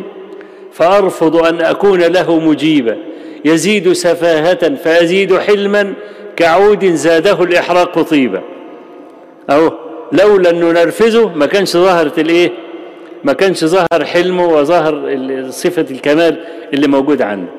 فأرفض 0.71 1.35
أن 1.35 1.61
أكون 1.61 1.99
له 1.99 2.39
مجيبا. 2.39 2.97
يزيد 3.45 3.93
سفاهة 3.93 4.75
فازيد 4.75 5.37
حلما 5.37 5.93
كعود 6.35 6.85
زاده 6.85 7.43
الإحراق 7.43 8.01
طيبا. 8.01 8.41
اهو 9.49 9.71
لولا 10.11 10.49
أنه 10.49 10.71
نرفزه 10.71 11.29
ما 11.29 11.45
كانش 11.45 11.77
ظهرت 11.77 12.19
الإيه؟ 12.19 12.51
ما 13.23 13.33
كانش 13.33 13.65
ظهر 13.65 14.05
حلمه 14.05 14.47
وظهر 14.47 15.17
صفة 15.49 15.85
الكمال 15.91 16.43
اللي 16.73 16.87
موجود 16.87 17.21
عنده. 17.21 17.51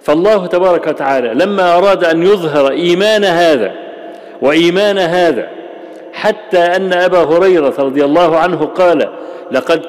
فالله 0.00 0.46
تبارك 0.46 0.86
وتعالى 0.86 1.28
لما 1.34 1.76
أراد 1.78 2.04
أن 2.04 2.22
يظهر 2.22 2.70
إيمان 2.72 3.24
هذا 3.24 3.72
وإيمان 4.42 4.98
هذا 4.98 5.48
حتى 6.12 6.58
أن 6.58 6.92
أبا 6.92 7.18
هريرة 7.18 7.74
رضي 7.78 8.04
الله 8.04 8.36
عنه 8.38 8.64
قال 8.64 9.08
لقد 9.52 9.82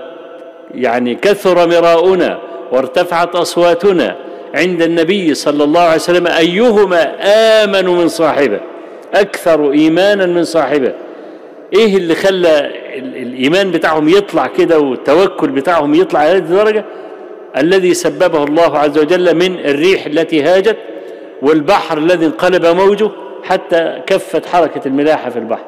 يعني 0.76 1.16
كثر 1.16 1.68
مراؤنا 1.68 2.40
وارتفعت 2.72 3.36
أصواتنا 3.36 4.16
عند 4.56 4.82
النبي 4.82 5.34
صلى 5.34 5.64
الله 5.64 5.82
عليه 5.82 5.96
وسلم 5.96 6.28
أيهما 6.28 7.16
آمن 7.64 7.86
من 7.86 8.08
صاحبه؟ 8.08 8.60
أكثر 9.14 9.72
إيمانا 9.72 10.26
من 10.26 10.44
صاحبه. 10.44 10.94
إيه 11.74 11.98
اللي 11.98 12.16
خلى 12.16 12.72
الإيمان 12.98 13.72
بتاعهم 13.72 14.10
يطلع 14.10 14.48
كده 14.48 14.80
والتوكل 14.80 15.50
بتاعهم 15.50 15.94
يطلع 15.94 16.22
إلى 16.22 16.32
هذه 16.32 16.38
الدرجة؟ 16.38 16.86
الذي 17.58 17.94
سببه 17.94 18.44
الله 18.44 18.78
عز 18.78 18.98
وجل 18.98 19.36
من 19.36 19.60
الريح 19.60 20.06
التي 20.06 20.44
هاجت 20.44 20.78
والبحر 21.42 21.98
الذي 21.98 22.26
انقلب 22.26 22.66
موجه 22.66 23.10
حتى 23.44 24.02
كفت 24.08 24.46
حركة 24.46 24.82
الملاحة 24.88 25.30
في 25.30 25.40
البحر. 25.40 25.66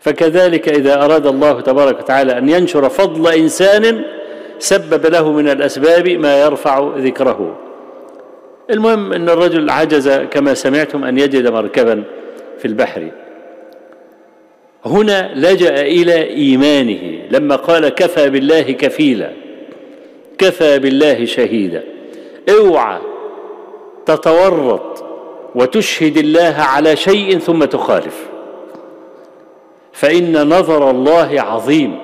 فكذلك 0.00 0.68
إذا 0.68 1.04
أراد 1.04 1.26
الله 1.26 1.60
تبارك 1.60 1.98
وتعالى 1.98 2.38
أن 2.38 2.48
ينشر 2.48 2.88
فضل 2.88 3.32
إنسان 3.32 4.04
سبب 4.58 5.06
له 5.06 5.32
من 5.32 5.48
الأسباب 5.48 6.08
ما 6.08 6.40
يرفع 6.40 6.92
ذكره. 6.96 7.58
المهم 8.70 9.12
أن 9.12 9.28
الرجل 9.28 9.70
عجز 9.70 10.08
كما 10.08 10.54
سمعتم 10.54 11.04
أن 11.04 11.18
يجد 11.18 11.48
مركبا 11.48 12.04
في 12.58 12.64
البحر. 12.64 13.10
هنا 14.86 15.32
لجأ 15.34 15.80
إلى 15.80 16.30
إيمانه 16.30 17.18
لما 17.30 17.56
قال 17.56 17.88
كفى 17.88 18.30
بالله 18.30 18.62
كفيلا 18.62 19.30
كفى 20.38 20.78
بالله 20.78 21.24
شهيدا 21.24 21.84
اوعى 22.50 22.98
تتورط 24.06 25.04
وتشهد 25.54 26.16
الله 26.16 26.54
على 26.58 26.96
شيء 26.96 27.38
ثم 27.38 27.64
تخالف. 27.64 28.28
فإن 29.92 30.48
نظر 30.48 30.90
الله 30.90 31.40
عظيم 31.40 31.98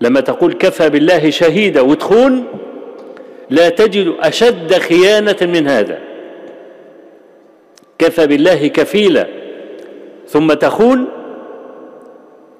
لما 0.00 0.20
تقول 0.20 0.52
كفى 0.52 0.88
بالله 0.90 1.30
شهيدا 1.30 1.80
وتخون 1.80 2.44
لا 3.50 3.68
تجد 3.68 4.14
أشد 4.20 4.72
خيانة 4.72 5.36
من 5.42 5.68
هذا. 5.68 5.98
كفى 7.98 8.26
بالله 8.26 8.66
كفيلا 8.66 9.26
ثم 10.28 10.52
تخون 10.52 11.08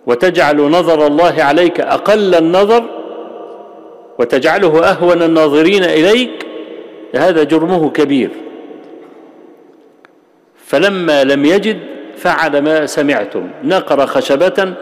وتجعل 0.06 0.56
نظر 0.56 1.06
الله 1.06 1.42
عليك 1.42 1.80
أقل 1.80 2.34
النظر 2.34 2.84
وتجعله 4.18 4.90
أهون 4.90 5.22
الناظرين 5.22 5.84
إليك 5.84 6.46
هذا 7.14 7.42
جرمه 7.42 7.90
كبير. 7.90 8.30
فلما 10.66 11.24
لم 11.24 11.44
يجد 11.44 11.78
فعل 12.16 12.62
ما 12.62 12.86
سمعتم. 12.86 13.50
نقر 13.64 14.06
خشبة 14.06 14.74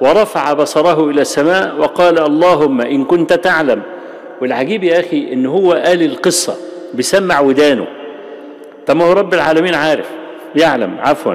ورفع 0.00 0.52
بصره 0.52 1.10
إلى 1.10 1.20
السماء 1.20 1.76
وقال 1.78 2.18
اللهم 2.18 2.80
إن 2.80 3.04
كنت 3.04 3.32
تعلم. 3.32 3.82
والعجيب 4.40 4.84
يا 4.84 5.00
أخي 5.00 5.32
إن 5.32 5.46
هو 5.46 5.72
قال 5.72 6.02
القصة 6.02 6.56
بسمع 6.94 7.40
ودانه. 7.40 7.86
طب 8.86 8.96
ما 8.96 9.04
هو 9.04 9.12
رب 9.12 9.34
العالمين 9.34 9.74
عارف 9.74 10.10
يعلم 10.56 10.96
عفوا. 11.00 11.34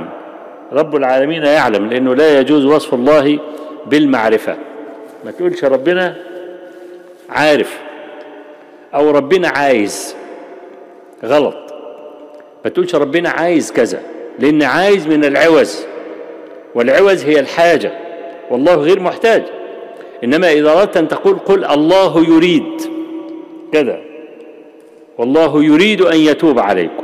رب 0.72 0.96
العالمين 0.96 1.44
يعلم 1.44 1.90
لأنه 1.90 2.16
لا 2.16 2.40
يجوز 2.40 2.66
وصف 2.66 2.94
الله 2.94 3.40
بالمعرفة. 3.86 4.58
ما 5.26 5.32
تقولش 5.32 5.64
ربنا 5.64 6.16
عارف 7.30 7.80
أو 8.96 9.12
ربنا 9.12 9.48
عايز. 9.48 10.16
غلط. 11.26 11.56
ما 12.66 12.70
تقولش 12.70 12.96
ربنا 12.96 13.30
عايز 13.30 13.72
كذا 13.72 14.02
لأن 14.40 14.64
عايز 14.64 15.08
من 15.08 15.26
العوز. 15.26 15.86
والعوز 16.76 17.26
هي 17.26 17.40
الحاجة. 17.40 18.03
والله 18.52 18.76
غير 18.76 19.00
محتاج. 19.00 19.44
إنما 20.24 20.52
إذا 20.52 20.72
أردت 20.72 20.98
أن 20.98 21.08
تقول 21.08 21.40
قل 21.40 21.66
الله 21.66 22.26
يريد 22.30 22.82
كذا. 23.72 24.02
والله 25.18 25.64
يريد 25.64 26.02
أن 26.02 26.18
يتوب 26.18 26.60
عليكم. 26.60 27.04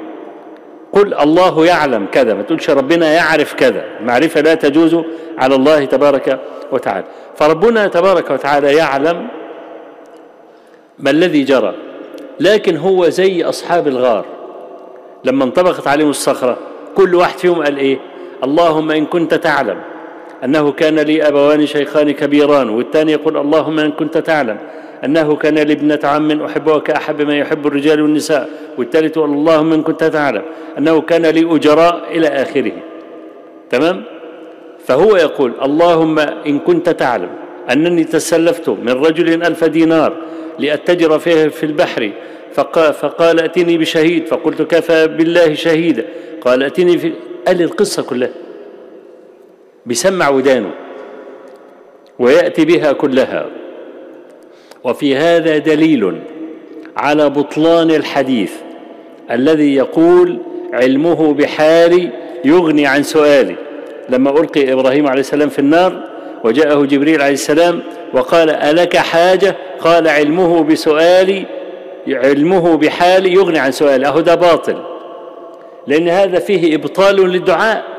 قل 0.94 1.14
الله 1.14 1.66
يعلم 1.66 2.06
كذا. 2.12 2.34
ما 2.34 2.42
تقولش 2.42 2.70
ربنا 2.70 3.14
يعرف 3.14 3.54
كذا. 3.54 3.86
المعرفة 4.00 4.42
لا 4.42 4.54
تجوز 4.54 4.98
على 5.38 5.56
الله 5.56 5.86
تبارك 5.86 6.40
وتعالى. 6.72 7.06
فربنا 7.36 7.88
تبارك 7.88 8.32
وتعالى 8.32 8.76
يعلم 8.76 9.28
ما 11.00 11.10
الذي 11.10 11.44
جرى 11.44 11.74
لكن 12.40 12.78
هو 12.78 13.10
زي 13.10 13.44
أصحاب 13.44 13.88
الغار. 13.88 14.26
لما 15.24 15.44
انطبقت 15.44 15.88
عليهم 15.88 16.10
الصخرة 16.10 16.58
كل 16.96 17.16
واحد 17.16 17.38
فيهم 17.38 17.64
قال 17.64 17.78
إيه؟ 17.78 18.00
اللهم 18.44 18.92
إن 18.92 19.06
كنت 19.06 19.34
تعلم. 19.34 19.78
أنه 20.44 20.72
كان 20.72 21.00
لي 21.00 21.28
أبوان 21.28 21.66
شيخان 21.66 22.12
كبيران 22.12 22.70
والثاني 22.70 23.12
يقول 23.12 23.38
اللهم 23.38 23.80
إن 23.80 23.92
كنت 23.92 24.18
تعلم. 24.18 24.58
أنه 25.06 25.36
كان 25.36 25.60
لي 25.60 25.74
ابنة 25.74 26.00
عم 26.04 26.42
أحبها 26.42 26.80
كأحب 26.80 27.22
ما 27.22 27.38
يحب 27.38 27.68
الرجال 27.68 28.02
والنساء 28.02 28.50
والثالث 28.78 29.18
يقول 29.18 29.30
اللهم 29.30 29.74
إن 29.74 29.82
كنت 29.84 30.04
تعلم. 30.04 30.42
أنه 30.78 31.02
كان 31.02 31.26
لي 31.26 31.56
أجراء 31.56 32.04
إلى 32.12 32.28
آخره. 32.28 32.72
تمام؟ 33.70 34.04
فهو 34.86 35.16
يقول 35.16 35.54
اللهم 35.64 36.20
إن 36.20 36.60
كنت 36.60 36.90
تعلم 36.90 37.30
أنني 37.72 38.04
تسلفت 38.04 38.70
من 38.70 38.90
رجل 38.90 39.44
ألف 39.44 39.64
دينار 39.64 40.14
لأتجر 40.60 41.20
فيه 41.20 41.48
في 41.48 41.66
البحر 41.66 42.12
فقال, 42.54 42.94
فقال 42.94 43.40
أتني 43.40 43.78
بشهيد 43.78 44.28
فقلت 44.28 44.62
كفى 44.62 45.08
بالله 45.08 45.54
شهيدا. 45.54 46.06
قال 46.42 46.64
أتني 46.64 46.98
في 46.98 47.14
قال 47.48 47.62
القصة 47.62 48.04
كلها. 48.04 48.30
بيسمع 49.90 50.30
ودانه 50.30 50.72
ويأتي 52.20 52.66
بها 52.66 52.92
كلها. 52.92 53.46
وفي 54.84 55.16
هذا 55.16 55.58
دليل 55.58 56.20
على 56.98 57.30
بطلان 57.30 57.92
الحديث 57.92 58.54
الذي 59.32 59.76
يقول 59.76 60.40
علمه 60.74 61.34
بحالي 61.34 62.10
يغني 62.46 62.88
عن 62.88 63.04
سؤالي. 63.04 63.56
لما 64.10 64.30
ألقي 64.30 64.74
إبراهيم 64.74 65.08
عليه 65.08 65.20
السلام 65.20 65.50
في 65.50 65.60
النار 65.60 66.04
وجاءه 66.44 66.86
جبريل 66.86 67.22
عليه 67.22 67.34
السلام 67.34 67.82
وقال 68.14 68.50
ألك 68.50 68.98
حاجة؟ 68.98 69.56
قال 69.80 70.08
علمه 70.08 70.64
بسؤالي 70.64 71.46
علمه 72.08 72.78
بحالي 72.78 73.34
يغني 73.34 73.60
عن 73.60 73.72
سؤالي. 73.72 74.08
أهو 74.08 74.20
ده 74.20 74.36
باطل. 74.36 74.78
لأن 75.88 76.10
هذا 76.10 76.40
فيه 76.40 76.76
إبطال 76.76 77.16
للدعاء. 77.16 77.99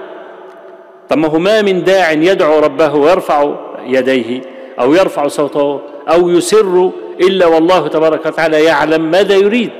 طب 1.11 1.19
ما 1.19 1.29
هو 1.29 1.39
ما 1.39 1.63
من 1.63 1.85
داع 1.85 2.13
يدعو 2.13 2.59
ربه 2.59 2.95
ويرفع 2.95 3.55
يديه 3.87 4.41
أو 4.81 4.95
يرفع 4.95 5.29
صوته 5.29 5.81
أو 6.09 6.29
يسر 6.31 6.91
إلا 7.21 7.47
والله 7.47 7.89
تبارك 7.89 8.27
وتعالى 8.27 8.65
يعلم 8.65 9.11
ماذا 9.11 9.35
يريد. 9.35 9.73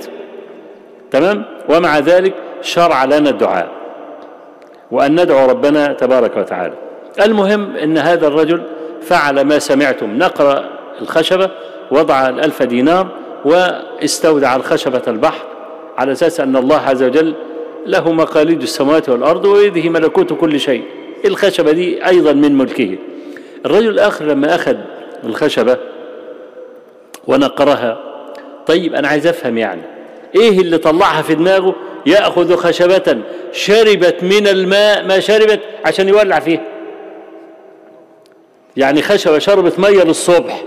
تمام؟ 1.11 1.45
ومع 1.69 1.99
ذلك 1.99 2.35
شرع 2.63 3.05
لنا 3.05 3.31
الدعاء. 3.31 3.69
وأن 4.91 5.21
ندعو 5.21 5.51
ربنا 5.51 5.93
تبارك 5.93 6.37
وتعالى. 6.37 6.75
المهم 7.25 7.77
أن 7.77 7.99
هذا 7.99 8.27
الرجل 8.27 8.63
فعل 9.03 9.41
ما 9.41 9.59
سمعتم. 9.59 10.19
نقر 10.19 10.65
الخشبة 11.03 11.51
وضع 11.91 12.29
الألف 12.29 12.63
دينار 12.63 13.07
واستودع 13.45 14.57
الخشبة 14.57 15.03
البحر 15.09 15.45
على 15.99 16.13
أساس 16.13 16.41
أن 16.41 16.57
الله 16.57 16.77
عز 16.77 17.03
وجل 17.03 17.35
له 17.87 18.13
مقاليد 18.13 18.63
السماوات 18.63 19.09
والأرض 19.09 19.45
ويده 19.45 19.89
ملكوت 19.89 20.33
كل 20.33 20.61
شيء. 20.61 20.85
الخشبة 21.25 21.73
دي 21.73 22.07
أيضا 22.07 22.33
من 22.33 22.59
ملكه. 22.59 22.99
الرجل 23.67 23.89
الآخر 23.89 24.25
لما 24.25 24.55
أخذ 24.55 24.77
الخشبة 25.25 25.77
ونقرها 27.27 28.01
طيب 28.67 28.95
أنا 28.95 29.09
عايز 29.09 29.27
أفهم 29.27 29.59
يعني 29.59 29.83
إيه 30.37 30.59
اللي 30.61 30.79
طلعها 30.79 31.23
في 31.23 31.35
دماغه؟ 31.35 31.75
يأخذ 32.07 32.57
خشبة 32.57 33.19
شربت 33.53 34.23
من 34.23 34.49
الماء 34.49 35.05
ما 35.05 35.21
شربت 35.21 35.61
عشان 35.85 36.09
يولع 36.09 36.41
فيها. 36.41 36.61
يعني 38.77 39.03
خشبة 39.03 39.39
شربت 39.39 39.79
مية 39.79 40.03
للصبح 40.03 40.63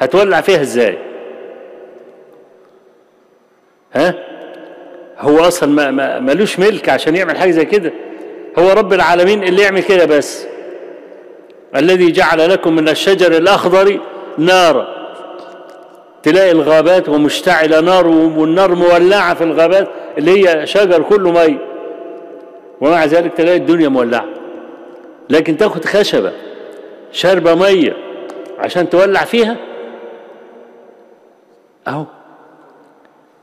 هتولع 0.00 0.40
فيها 0.40 0.60
إزاي؟ 0.60 0.98
ها؟ 3.92 4.14
هو 5.18 5.38
أصلا 5.40 5.90
ما 5.90 6.18
ملوش 6.18 6.58
ملك 6.58 6.88
عشان 6.88 7.16
يعمل 7.16 7.36
حاجة 7.36 7.50
زي 7.50 7.64
كده. 7.64 7.92
هو 8.58 8.70
رب 8.70 8.92
العالمين 8.92 9.44
اللي 9.44 9.62
يعمل 9.62 9.82
كده 9.82 10.04
بس. 10.04 10.46
الذي 11.76 12.12
جعل 12.12 12.50
لكم 12.50 12.76
من 12.76 12.88
الشجر 12.88 13.36
الأخضر 13.36 14.00
نارا 14.38 14.86
تلاقي 16.22 16.50
الغابات 16.50 17.08
ومشتعلة 17.08 17.80
نار 17.80 18.06
والنار 18.06 18.74
مولعة 18.74 19.34
في 19.34 19.44
الغابات 19.44 19.88
اللي 20.18 20.48
هي 20.48 20.66
شجر 20.66 21.02
كله 21.02 21.30
مي. 21.32 21.58
ومع 22.80 23.04
ذلك 23.04 23.32
تلاقي 23.34 23.56
الدنيا 23.56 23.88
مولعة. 23.88 24.24
لكن 25.30 25.56
تاخد 25.56 25.84
خشبة 25.84 26.32
شاربه 27.12 27.54
مية 27.54 27.96
عشان 28.58 28.90
تولع 28.90 29.24
فيها؟ 29.24 29.56
أهو. 31.88 32.04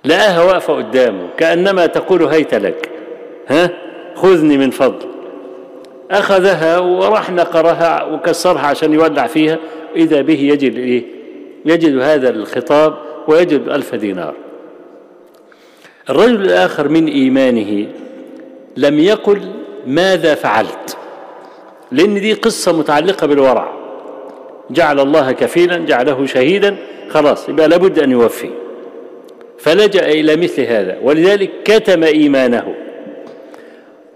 لقاها 0.06 0.44
واقفه 0.44 0.74
قدامه 0.74 1.28
كأنما 1.38 1.86
تقول 1.86 2.24
هيت 2.24 2.54
لك. 2.54 2.90
ها؟ 3.48 3.89
خذني 4.22 4.58
من 4.58 4.72
فضل. 4.72 5.08
أخذها 6.12 6.80
وراح 6.80 7.32
نقرها 7.32 8.04
وكسرها 8.04 8.68
عشان 8.68 8.94
يولع 8.94 9.28
فيها. 9.28 9.58
إذا 9.96 10.22
به 10.22 10.40
يجد 10.40 10.78
إيه؟ 10.78 11.04
يجد 11.66 11.98
هذا 11.98 12.30
الخطاب 12.30 12.94
ويجد 13.28 13.70
ألف 13.70 13.96
دينار. 13.96 14.34
الرجل 16.10 16.42
الآخر 16.42 16.90
من 16.90 17.08
إيمانه 17.08 17.88
لم 18.78 19.00
يقل 19.00 19.42
ماذا 19.88 20.36
فعلت. 20.36 20.98
لأن 21.92 22.22
دي 22.22 22.34
قصة 22.34 22.78
متعلقة 22.78 23.28
بالورع. 23.28 23.74
جعل 24.72 25.00
الله 25.00 25.32
كفيلا 25.32 25.78
جعله 25.78 26.26
شهيدا 26.26 26.76
خلاص 27.10 27.50
يبقى 27.50 27.68
لابد 27.68 28.00
أن 28.00 28.12
يوفي. 28.12 28.50
فلجأ 29.58 30.08
إلى 30.08 30.36
مثل 30.36 30.62
هذا 30.62 30.98
ولذلك 31.04 31.52
كتم 31.66 32.04
إيمانه. 32.04 32.89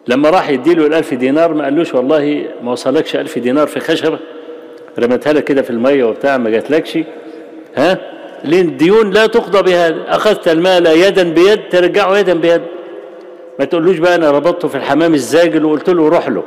لما 0.07 0.29
راح 0.29 0.49
يديله 0.49 0.87
الألف 0.87 1.13
دينار 1.13 1.53
ما 1.53 1.63
قالوش 1.63 1.93
والله 1.93 2.45
ما 2.63 2.71
وصلكش 2.71 3.15
ألف 3.15 3.39
دينار 3.39 3.67
في 3.67 3.79
خشبة 3.79 4.19
رمتها 4.99 5.33
لك 5.33 5.43
كده 5.43 5.61
في 5.61 5.69
المية 5.69 6.03
وبتاع 6.03 6.37
ما 6.37 6.49
جاتلكش. 6.49 6.99
ها؟ 7.75 7.97
لأن 8.43 8.67
الديون 8.67 9.11
لا 9.11 9.25
تقضى 9.25 9.61
بهذا 9.61 10.03
أخذت 10.07 10.47
المال 10.47 10.87
يدا 10.87 11.23
بيد 11.23 11.59
ترجعه 11.69 12.17
يدا 12.17 12.33
بيد. 12.33 12.61
ما 13.59 13.65
تقولوش 13.65 13.97
بقى 13.97 14.15
أنا 14.15 14.31
ربطته 14.31 14.67
في 14.67 14.75
الحمام 14.75 15.13
الزاجل 15.13 15.65
وقلت 15.65 15.89
له 15.89 16.09
روح 16.09 16.29
له. 16.29 16.43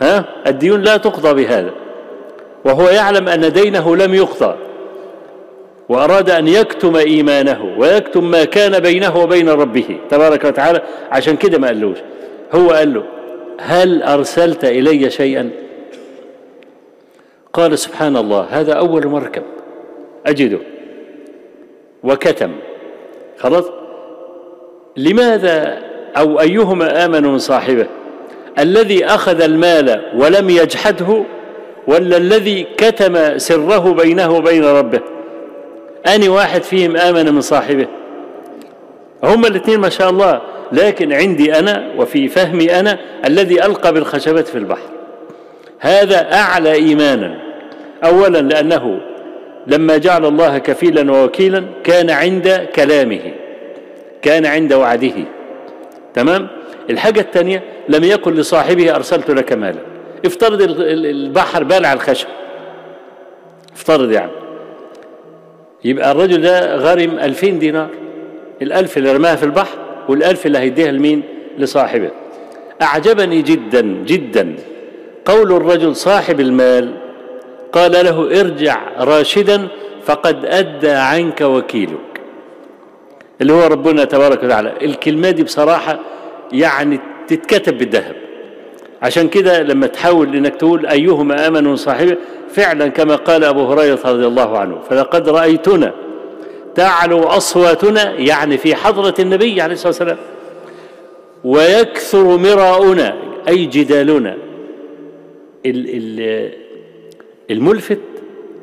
ها؟ 0.00 0.24
الديون 0.46 0.82
لا 0.82 0.96
تقضى 0.96 1.34
بهذا. 1.44 1.70
وهو 2.64 2.88
يعلم 2.88 3.28
أن 3.28 3.52
دينه 3.52 3.96
لم 3.96 4.14
يقضى. 4.14 4.54
وأراد 5.88 6.30
أن 6.30 6.48
يكتم 6.48 6.96
إيمانه 6.96 7.74
ويكتم 7.78 8.30
ما 8.30 8.44
كان 8.44 8.80
بينه 8.80 9.16
وبين 9.16 9.48
ربه 9.48 9.98
تبارك 10.10 10.44
وتعالى. 10.44 10.82
عشان 11.12 11.36
كده 11.36 11.58
ما 11.58 11.66
قالوش. 11.66 11.98
هو 12.52 12.70
قال 12.70 12.94
له 12.94 13.04
هل 13.60 14.02
أرسلت 14.02 14.64
إلي 14.64 15.10
شيئا؟ 15.10 15.50
قال 17.52 17.78
سبحان 17.78 18.16
الله 18.16 18.46
هذا 18.50 18.72
أول 18.72 19.06
مركب. 19.06 19.42
أجده. 20.26 20.58
وكتم. 22.04 22.52
خلاص؟ 23.38 23.64
لماذا 24.96 25.82
أو 26.16 26.40
أيهما 26.40 27.04
آمن 27.04 27.22
من 27.22 27.38
صاحبه؟ 27.38 27.86
الذي 28.58 29.04
أخذ 29.04 29.40
المال 29.40 30.02
ولم 30.14 30.50
يجحده 30.50 31.24
ولا 31.86 32.16
الذي 32.16 32.66
كتم 32.76 33.38
سره 33.38 33.92
بينه 33.92 34.36
وبين 34.36 34.64
ربه؟ 34.64 35.00
أني 36.14 36.28
واحد 36.28 36.62
فيهم 36.62 36.96
آمن 36.96 37.34
من 37.34 37.40
صاحبه. 37.40 37.86
هما 39.24 39.48
الاثنين 39.48 39.80
ما 39.80 39.88
شاء 39.88 40.10
الله 40.10 40.40
لكن 40.72 41.12
عندي 41.12 41.58
أنا 41.58 41.92
وفي 41.96 42.28
فهمي 42.28 42.80
أنا 42.80 42.98
الذي 43.26 43.64
ألقى 43.64 43.92
بالخشبة 43.92 44.42
في 44.42 44.58
البحر. 44.58 44.88
هذا 45.78 46.32
أعلى 46.34 46.72
إيمانا. 46.72 47.38
أولا 48.04 48.38
لأنه 48.38 49.00
لما 49.66 49.96
جعل 49.96 50.24
الله 50.24 50.58
كفيلا 50.58 51.12
ووكيلا 51.12 51.64
كان 51.84 52.10
عند 52.10 52.68
كلامه 52.74 53.20
كان 54.22 54.46
عند 54.46 54.72
وعده. 54.72 55.14
تمام؟ 56.14 56.48
الحاجة 56.90 57.20
الثانية 57.20 57.62
لم 57.88 58.04
يقل 58.04 58.32
لصاحبه 58.32 58.94
أرسلت 58.94 59.30
لك 59.30 59.52
مالا. 59.52 59.80
افترض 60.26 60.62
البحر 60.80 61.64
بالع 61.64 61.92
الخشب. 61.92 62.26
افترض 63.74 64.10
يعني. 64.10 64.30
يبقى 65.84 66.10
الرجل 66.10 66.40
ده 66.40 66.76
غرم 66.76 67.18
ألفين 67.18 67.58
دينار. 67.58 67.88
الألف 68.62 68.98
اللي 68.98 69.12
رماها 69.12 69.36
في 69.36 69.42
البحر 69.42 69.78
والألف 70.08 70.46
اللي 70.46 70.58
هيديها 70.58 70.92
لمين؟ 70.92 71.22
لصاحبه. 71.58 72.10
أعجبني 72.82 73.42
جدا 73.42 73.80
جدا. 73.82 74.56
قول 75.24 75.52
الرجل 75.52 75.96
صاحب 75.96 76.40
المال 76.40 76.92
قال 77.72 77.92
له 77.92 78.40
ارجع 78.40 78.78
راشدا 78.98 79.68
فقد 80.04 80.44
أدى 80.44 80.90
عنك 80.90 81.40
وكيلك. 81.40 82.20
اللي 83.40 83.52
هو 83.52 83.66
ربنا 83.66 84.04
تبارك 84.04 84.42
وتعالى. 84.42 84.72
الكلمة 84.82 85.30
دي 85.30 85.42
بصراحة 85.42 85.98
يعني 86.52 87.00
تتكتب 87.28 87.78
بالذهب. 87.78 88.16
عشان 89.02 89.28
كده 89.28 89.62
لما 89.62 89.86
تحاول 89.86 90.36
إنك 90.36 90.56
تقول 90.56 90.86
أيهما 90.86 91.48
امن 91.48 91.64
من 91.64 91.76
صاحبه 91.76 92.16
فعلا 92.48 92.88
كما 92.88 93.16
قال 93.16 93.44
أبو 93.44 93.64
هريرة 93.72 93.98
رضي 94.04 94.26
الله 94.26 94.58
عنه. 94.58 94.78
فلقد 94.90 95.28
رأيتنا. 95.28 95.92
تعلو 96.76 97.22
أصواتنا 97.22 98.12
يعني 98.12 98.58
في 98.58 98.74
حضرة 98.74 99.14
النبي 99.18 99.60
عليه 99.60 99.74
الصلاة 99.74 99.88
والسلام. 99.88 100.18
ويكثر 101.44 102.36
مراؤنا 102.36 103.16
أي 103.48 103.64
جدالنا. 103.66 104.36
الملفت 107.50 107.98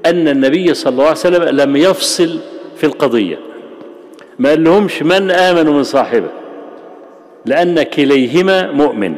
أن 0.05 0.28
النبي 0.28 0.74
صلى 0.74 0.91
الله 0.91 1.03
عليه 1.03 1.11
وسلم 1.11 1.43
لم 1.43 1.76
يفصل 1.76 2.39
في 2.76 2.86
القضية. 2.86 3.39
ما 4.39 4.49
قال 4.49 4.64
لهمش 4.64 5.03
من 5.03 5.32
آمن 5.32 5.66
من 5.66 5.84
صاحبه. 5.84 6.30
لأن 7.45 7.84
كليهما 7.84 8.72
مؤمن. 8.72 9.16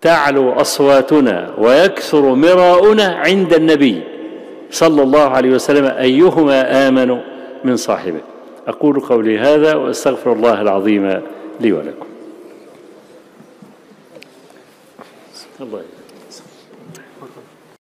تعلو 0.00 0.52
أصواتنا 0.52 1.54
ويكثر 1.58 2.34
مراؤنا 2.34 3.04
عند 3.04 3.54
النبي. 3.54 4.02
صلى 4.72 5.02
الله 5.02 5.28
عليه 5.28 5.50
وسلم 5.50 5.84
أيهما 5.84 6.88
آمن 6.88 7.18
من 7.64 7.76
صاحبه. 7.76 8.20
أقول 8.66 9.00
قولي 9.00 9.38
هذا 9.38 9.74
وأستغفر 9.74 10.32
الله 10.32 10.60
العظيم 10.60 11.22
لي 11.60 11.72
ولكم. 11.72 12.06
الله 15.60 15.82